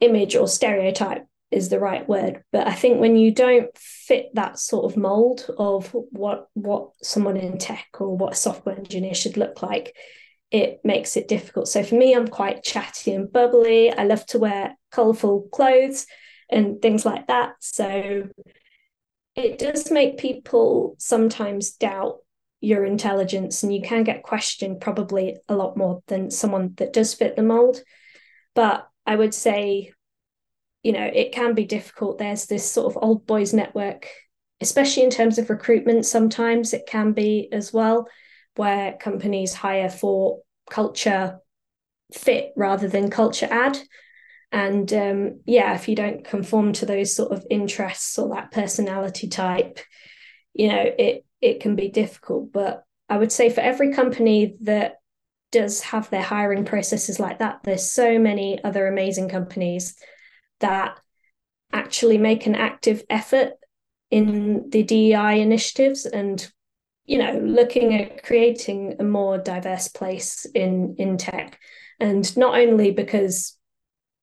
image 0.00 0.36
or 0.36 0.46
stereotype 0.46 1.26
is 1.50 1.68
the 1.68 1.78
right 1.78 2.08
word 2.08 2.42
but 2.50 2.66
i 2.66 2.72
think 2.72 2.98
when 2.98 3.14
you 3.14 3.30
don't 3.30 3.76
fit 3.76 4.30
that 4.32 4.58
sort 4.58 4.90
of 4.90 4.96
mold 4.96 5.46
of 5.58 5.94
what 6.10 6.48
what 6.54 6.88
someone 7.02 7.36
in 7.36 7.58
tech 7.58 7.86
or 8.00 8.16
what 8.16 8.32
a 8.32 8.36
software 8.36 8.74
engineer 8.76 9.14
should 9.14 9.36
look 9.36 9.62
like 9.62 9.94
it 10.52 10.80
makes 10.84 11.16
it 11.16 11.26
difficult. 11.26 11.66
So 11.66 11.82
for 11.82 11.94
me 11.96 12.14
i'm 12.14 12.28
quite 12.28 12.62
chatty 12.62 13.12
and 13.12 13.32
bubbly. 13.32 13.90
I 13.90 14.04
love 14.04 14.24
to 14.26 14.38
wear 14.38 14.76
colorful 14.92 15.48
clothes 15.50 16.06
and 16.50 16.80
things 16.80 17.04
like 17.06 17.26
that. 17.28 17.54
So 17.60 18.28
it 19.34 19.58
does 19.58 19.90
make 19.90 20.18
people 20.18 20.94
sometimes 20.98 21.72
doubt 21.72 22.18
your 22.60 22.84
intelligence 22.84 23.62
and 23.62 23.74
you 23.74 23.80
can 23.80 24.04
get 24.04 24.22
questioned 24.22 24.80
probably 24.80 25.36
a 25.48 25.56
lot 25.56 25.76
more 25.76 26.02
than 26.06 26.30
someone 26.30 26.74
that 26.76 26.92
does 26.92 27.12
fit 27.12 27.34
the 27.34 27.42
mold 27.42 27.82
but 28.54 28.86
i 29.04 29.16
would 29.16 29.34
say 29.34 29.92
you 30.84 30.92
know 30.92 31.10
it 31.12 31.32
can 31.32 31.54
be 31.54 31.64
difficult. 31.64 32.18
There's 32.18 32.46
this 32.46 32.70
sort 32.70 32.94
of 32.94 33.02
old 33.02 33.26
boys 33.26 33.52
network 33.52 34.06
especially 34.60 35.02
in 35.02 35.10
terms 35.10 35.38
of 35.38 35.50
recruitment 35.50 36.06
sometimes 36.06 36.72
it 36.72 36.86
can 36.86 37.12
be 37.12 37.48
as 37.50 37.72
well 37.72 38.06
where 38.56 38.92
companies 38.92 39.54
hire 39.54 39.90
for 39.90 40.40
culture 40.70 41.40
fit 42.12 42.52
rather 42.56 42.88
than 42.88 43.10
culture 43.10 43.48
add. 43.50 43.78
And 44.50 44.92
um, 44.92 45.40
yeah 45.46 45.74
if 45.74 45.88
you 45.88 45.96
don't 45.96 46.24
conform 46.24 46.74
to 46.74 46.86
those 46.86 47.16
sort 47.16 47.32
of 47.32 47.46
interests 47.48 48.18
or 48.18 48.34
that 48.34 48.50
personality 48.50 49.28
type 49.28 49.78
you 50.52 50.68
know 50.68 50.84
it 50.98 51.24
it 51.40 51.60
can 51.60 51.74
be 51.74 51.88
difficult. 51.88 52.52
But 52.52 52.84
i 53.08 53.16
would 53.16 53.32
say 53.32 53.48
for 53.50 53.60
every 53.60 53.92
company 53.92 54.56
that 54.60 54.96
does 55.50 55.80
have 55.80 56.08
their 56.10 56.22
hiring 56.22 56.64
processes 56.64 57.20
like 57.20 57.38
that 57.38 57.60
there's 57.62 57.92
so 57.92 58.18
many 58.18 58.62
other 58.64 58.86
amazing 58.86 59.28
companies 59.28 59.96
that 60.60 60.98
actually 61.72 62.18
make 62.18 62.46
an 62.46 62.54
active 62.54 63.02
effort 63.08 63.52
in 64.10 64.68
the 64.70 64.82
DEI 64.82 65.40
initiatives 65.40 66.04
and 66.06 66.50
you 67.04 67.18
know 67.18 67.38
looking 67.38 67.94
at 67.94 68.22
creating 68.22 68.96
a 68.98 69.04
more 69.04 69.38
diverse 69.38 69.88
place 69.88 70.46
in 70.54 70.94
in 70.98 71.16
tech 71.16 71.58
and 72.00 72.36
not 72.36 72.58
only 72.58 72.90
because 72.90 73.56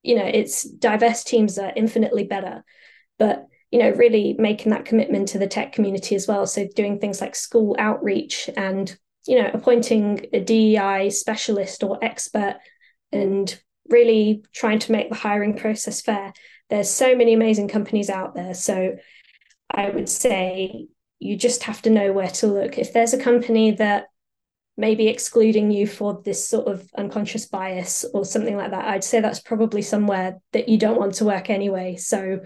you 0.01 0.15
know 0.15 0.25
it's 0.25 0.63
diverse 0.63 1.23
teams 1.23 1.57
are 1.57 1.73
infinitely 1.75 2.23
better 2.23 2.63
but 3.17 3.45
you 3.71 3.79
know 3.79 3.91
really 3.91 4.35
making 4.39 4.71
that 4.71 4.85
commitment 4.85 5.27
to 5.27 5.37
the 5.37 5.47
tech 5.47 5.73
community 5.73 6.15
as 6.15 6.27
well 6.27 6.47
so 6.47 6.67
doing 6.75 6.99
things 6.99 7.21
like 7.21 7.35
school 7.35 7.75
outreach 7.77 8.49
and 8.55 8.97
you 9.27 9.41
know 9.41 9.49
appointing 9.53 10.25
a 10.33 10.39
DEI 10.39 11.09
specialist 11.09 11.83
or 11.83 12.03
expert 12.03 12.57
and 13.11 13.59
really 13.89 14.43
trying 14.53 14.79
to 14.79 14.91
make 14.91 15.09
the 15.09 15.15
hiring 15.15 15.55
process 15.57 16.01
fair. 16.01 16.33
There's 16.69 16.89
so 16.89 17.15
many 17.15 17.33
amazing 17.33 17.67
companies 17.67 18.09
out 18.09 18.35
there. 18.35 18.53
So 18.53 18.95
I 19.71 19.89
would 19.89 20.09
say 20.09 20.87
you 21.19 21.35
just 21.35 21.63
have 21.63 21.81
to 21.83 21.89
know 21.89 22.11
where 22.11 22.29
to 22.29 22.47
look. 22.47 22.77
If 22.77 22.93
there's 22.93 23.13
a 23.13 23.21
company 23.21 23.71
that 23.71 24.07
may 24.77 24.95
be 24.95 25.07
excluding 25.07 25.71
you 25.71 25.85
for 25.85 26.21
this 26.23 26.47
sort 26.47 26.67
of 26.67 26.89
unconscious 26.97 27.45
bias 27.45 28.05
or 28.13 28.23
something 28.23 28.55
like 28.55 28.71
that, 28.71 28.85
I'd 28.85 29.03
say 29.03 29.19
that's 29.19 29.41
probably 29.41 29.81
somewhere 29.81 30.39
that 30.53 30.69
you 30.69 30.77
don't 30.77 30.99
want 30.99 31.15
to 31.15 31.25
work 31.25 31.49
anyway. 31.49 31.97
So 31.97 32.39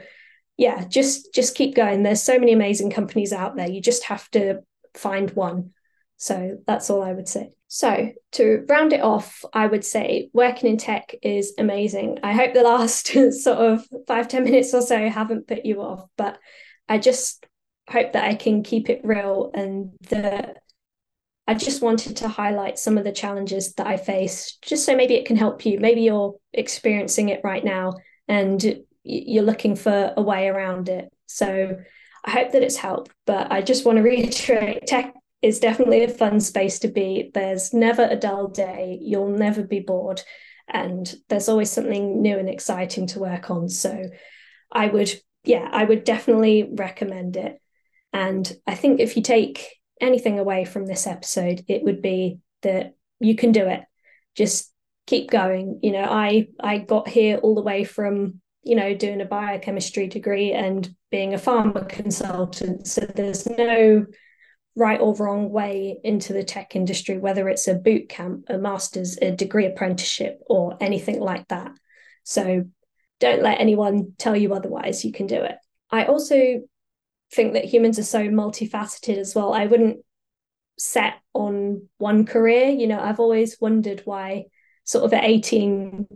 yeah, 0.58 0.86
just 0.88 1.34
just 1.34 1.56
keep 1.56 1.76
going. 1.76 2.04
There's 2.04 2.24
so 2.24 2.40
many 2.40 2.54
amazing 2.54 2.92
companies 2.92 3.34
out 3.34 3.56
there. 3.56 3.70
You 3.70 3.82
just 3.82 4.06
have 4.06 4.30
to 4.32 4.62
find 4.94 5.32
one. 5.32 5.72
So 6.18 6.58
that's 6.66 6.90
all 6.90 7.04
I 7.04 7.14
would 7.14 7.28
say. 7.28 7.52
So, 7.68 8.12
to 8.34 8.66
round 8.70 8.94
it 8.94 9.02
off, 9.02 9.44
I 9.52 9.66
would 9.66 9.84
say 9.84 10.30
working 10.32 10.70
in 10.70 10.78
tech 10.78 11.16
is 11.24 11.56
amazing. 11.58 12.20
I 12.22 12.34
hope 12.34 12.54
the 12.54 12.62
last 12.62 13.08
sort 13.32 13.58
of 13.58 13.84
five 14.08 14.28
ten 14.28 14.44
minutes 14.44 14.76
or 14.76 14.84
so 14.84 15.10
haven't 15.10 15.48
put 15.48 15.66
you 15.66 15.82
off, 15.82 16.08
but 16.16 16.38
I 16.88 17.00
just 17.00 17.44
hope 17.90 18.14
that 18.14 18.26
I 18.26 18.36
can 18.36 18.64
keep 18.64 18.90
it 18.90 19.02
real 19.04 19.52
and 19.54 19.92
that 20.10 20.58
I 21.48 21.54
just 21.54 21.82
wanted 21.82 22.18
to 22.18 22.28
highlight 22.28 22.80
some 22.80 22.98
of 22.98 23.04
the 23.04 23.12
challenges 23.12 23.74
that 23.74 23.88
I 23.88 23.98
face, 23.98 24.58
just 24.62 24.86
so 24.86 24.96
maybe 24.96 25.16
it 25.16 25.26
can 25.26 25.36
help 25.36 25.66
you. 25.66 25.80
Maybe 25.80 26.02
you're 26.02 26.36
experiencing 26.54 27.30
it 27.30 27.42
right 27.44 27.64
now 27.64 27.94
and 28.28 28.82
you're 29.04 29.44
looking 29.44 29.76
for 29.76 30.14
a 30.16 30.22
way 30.22 30.48
around 30.48 30.88
it. 30.88 31.10
So, 31.28 31.78
I 32.26 32.32
hope 32.32 32.52
that 32.54 32.64
it's 32.64 32.78
helped, 32.78 33.12
but 33.26 33.52
I 33.52 33.62
just 33.62 33.86
want 33.86 33.98
to 33.98 34.02
reiterate 34.04 34.88
tech 34.88 35.14
is 35.42 35.60
definitely 35.60 36.04
a 36.04 36.10
fun 36.10 36.40
space 36.40 36.80
to 36.80 36.88
be. 36.88 37.32
There's 37.34 37.74
never 37.74 38.04
a 38.04 38.16
dull 38.16 38.48
day. 38.48 38.98
You'll 39.02 39.30
never 39.30 39.62
be 39.62 39.82
bored. 39.82 40.22
And 40.70 41.14
there's 41.28 41.50
always 41.50 41.70
something 41.70 42.22
new 42.22 42.40
and 42.40 42.48
exciting 42.48 43.08
to 43.08 43.20
work 43.20 43.52
on. 43.52 43.68
So 43.68 44.10
I 44.72 44.88
would, 44.88 45.12
yeah, 45.44 45.68
I 45.70 45.84
would 45.84 46.06
definitely 46.06 46.72
recommend 46.74 47.36
it. 47.36 47.60
And 48.14 48.52
I 48.68 48.76
think 48.76 49.00
if 49.00 49.18
you 49.18 49.24
take 49.24 49.68
anything 50.00 50.40
away 50.40 50.66
from 50.66 50.86
this 50.86 51.08
episode, 51.08 51.66
it 51.68 51.84
would 51.84 52.02
be 52.02 52.40
that 52.62 52.96
you 53.20 53.36
can 53.36 53.52
do 53.52 53.66
it. 53.66 53.82
Just 54.36 54.72
keep 55.08 55.30
going. 55.30 55.80
You 55.82 55.92
know, 55.92 56.04
I 56.04 56.48
I 56.60 56.78
got 56.78 57.08
here 57.08 57.38
all 57.38 57.56
the 57.56 57.62
way 57.62 57.84
from 57.84 58.42
you 58.64 58.76
know 58.76 58.94
doing 58.94 59.20
a 59.20 59.26
biochemistry 59.26 60.08
degree 60.08 60.54
and 60.54 60.90
being 61.12 61.34
a 61.34 61.38
pharma 61.38 61.88
consultant 61.90 62.88
so 62.88 63.02
there's 63.02 63.46
no 63.46 64.06
right 64.76 65.00
or 65.00 65.16
wrong 65.16 65.52
way 65.52 66.00
into 66.04 66.34
the 66.34 66.44
tech 66.44 66.76
industry, 66.76 67.18
whether 67.18 67.48
it's 67.48 67.68
a 67.68 67.76
boot 67.76 68.10
camp, 68.10 68.46
a 68.48 68.58
master's, 68.58 69.18
a 69.22 69.32
degree 69.32 69.66
apprenticeship, 69.66 70.40
or 70.48 70.78
anything 70.82 71.20
like 71.20 71.48
that. 71.50 71.72
So 72.24 72.66
don't 73.20 73.44
let 73.44 73.60
anyone 73.60 74.14
tell 74.18 74.36
you 74.36 74.54
otherwise. 74.54 75.06
You 75.06 75.12
can 75.12 75.28
do 75.28 75.42
it. 75.44 75.56
I 75.92 76.06
also 76.06 76.62
think 77.34 77.54
that 77.54 77.66
humans 77.66 78.00
are 78.00 78.04
so 78.04 78.28
multifaceted 78.28 79.18
as 79.18 79.36
well. 79.36 79.54
I 79.54 79.66
wouldn't 79.66 80.00
set 80.78 81.16
on 81.34 81.88
one 81.98 82.26
career. 82.26 82.70
You 82.70 82.88
know, 82.88 83.00
I've 83.00 83.20
always 83.20 83.58
wondered 83.60 84.02
why, 84.06 84.46
sort 84.84 85.06
of 85.06 85.14
at 85.14 85.24
18, 85.24 86.08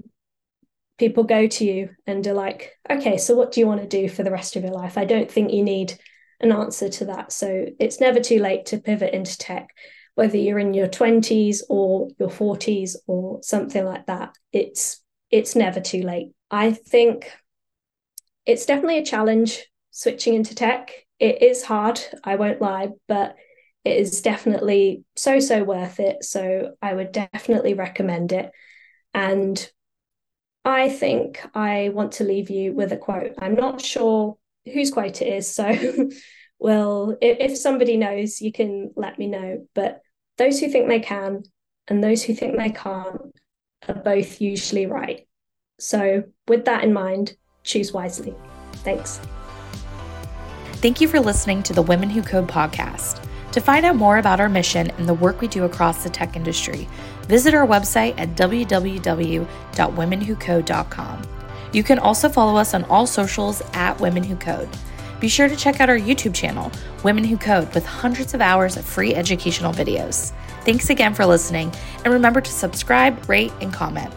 people 0.98 1.24
go 1.24 1.48
to 1.48 1.66
you 1.66 1.90
and 2.06 2.26
are 2.28 2.34
like, 2.34 2.74
okay, 2.90 3.18
so 3.18 3.36
what 3.36 3.52
do 3.52 3.60
you 3.60 3.68
want 3.68 3.82
to 3.82 3.88
do 3.88 4.10
for 4.10 4.24
the 4.24 4.32
rest 4.32 4.56
of 4.56 4.64
your 4.64 4.74
life? 4.74 4.98
I 4.98 5.06
don't 5.06 5.32
think 5.32 5.52
you 5.52 5.64
need 5.64 5.98
an 6.40 6.52
answer 6.52 6.90
to 6.90 7.06
that. 7.06 7.32
So 7.32 7.68
it's 7.80 8.00
never 8.00 8.20
too 8.20 8.40
late 8.40 8.68
to 8.68 8.80
pivot 8.80 9.14
into 9.14 9.38
tech, 9.38 9.70
whether 10.16 10.38
you're 10.38 10.60
in 10.60 10.74
your 10.74 10.88
20s 10.88 11.62
or 11.70 12.10
your 12.20 12.30
40s 12.30 12.96
or 13.08 13.42
something 13.44 13.86
like 13.86 14.06
that. 14.08 14.36
It's 14.52 15.04
it's 15.30 15.56
never 15.56 15.82
too 15.82 16.04
late. 16.04 16.32
I 16.50 16.72
think 16.72 17.30
it's 18.46 18.66
definitely 18.66 19.00
a 19.00 19.06
challenge 19.06 19.66
switching 19.92 20.36
into 20.36 20.56
tech. 20.56 20.92
It 21.20 21.42
is 21.42 21.64
hard, 21.64 22.00
I 22.24 22.36
won't 22.36 22.62
lie, 22.62 22.90
but 23.08 23.36
it 23.84 23.98
is 23.98 24.22
definitely 24.22 25.04
so 25.16 25.40
so 25.40 25.64
worth 25.64 26.00
it. 26.00 26.24
So 26.24 26.76
I 26.82 26.94
would 26.94 27.12
definitely 27.12 27.74
recommend 27.74 28.32
it. 28.32 28.52
And 29.14 29.72
I 30.66 30.90
think 30.90 31.42
I 31.56 31.90
want 31.94 32.14
to 32.14 32.26
leave 32.26 32.50
you 32.50 32.74
with 32.74 32.92
a 32.92 32.98
quote. 32.98 33.34
I'm 33.40 33.56
not 33.56 33.82
sure 33.82 34.38
whose 34.66 34.92
quote 34.92 35.22
it 35.22 35.28
is. 35.28 35.50
So, 35.50 35.66
well, 36.60 37.18
if, 37.22 37.52
if 37.52 37.58
somebody 37.58 37.96
knows, 37.96 38.42
you 38.42 38.52
can 38.52 38.92
let 38.96 39.18
me 39.18 39.28
know. 39.28 39.66
But 39.74 40.02
those 40.38 40.60
who 40.60 40.70
think 40.70 40.90
they 40.90 41.00
can 41.00 41.44
and 41.88 42.04
those 42.04 42.22
who 42.22 42.34
think 42.34 42.58
they 42.58 42.72
can't 42.72 43.22
are 43.88 43.96
both 43.96 44.42
usually 44.42 44.86
right. 44.88 45.26
So, 45.80 46.24
with 46.48 46.66
that 46.66 46.84
in 46.84 46.92
mind, 46.92 47.38
choose 47.64 47.94
wisely. 47.94 48.36
Thanks. 48.84 49.22
Thank 50.80 51.02
you 51.02 51.08
for 51.08 51.20
listening 51.20 51.64
to 51.64 51.74
the 51.74 51.82
Women 51.82 52.08
Who 52.08 52.22
Code 52.22 52.48
podcast. 52.48 53.24
To 53.54 53.60
find 53.60 53.84
out 53.84 53.96
more 53.96 54.20
about 54.20 54.40
our 54.40 54.48
mission 54.48 54.92
and 54.92 55.10
the 55.10 55.16
work 55.16 55.42
we 55.42 55.48
do 55.48 55.64
across 55.64 56.04
the 56.04 56.10
tech 56.12 56.36
industry, 56.36 56.88
visit 57.24 57.56
our 57.56 57.66
website 57.66 58.14
at 58.20 58.36
www.womenwhocode.com. 58.36 61.22
You 61.74 61.84
can 61.84 61.98
also 61.98 62.30
follow 62.30 62.58
us 62.58 62.76
on 62.76 62.84
all 62.84 63.08
socials 63.08 63.64
at 63.74 64.00
Women 64.00 64.24
Who 64.24 64.36
Code. 64.36 64.70
Be 65.20 65.28
sure 65.28 65.50
to 65.50 65.56
check 65.56 65.82
out 65.82 65.90
our 65.90 65.98
YouTube 65.98 66.36
channel, 66.36 66.72
Women 67.04 67.24
Who 67.24 67.38
Code, 67.38 67.74
with 67.74 67.88
hundreds 67.88 68.36
of 68.36 68.42
hours 68.42 68.78
of 68.78 68.86
free 68.86 69.16
educational 69.16 69.74
videos. 69.74 70.32
Thanks 70.64 70.92
again 70.92 71.16
for 71.16 71.26
listening, 71.26 71.74
and 72.06 72.14
remember 72.14 72.40
to 72.40 72.52
subscribe, 72.52 73.28
rate, 73.28 73.52
and 73.62 73.74
comment. 73.74 74.14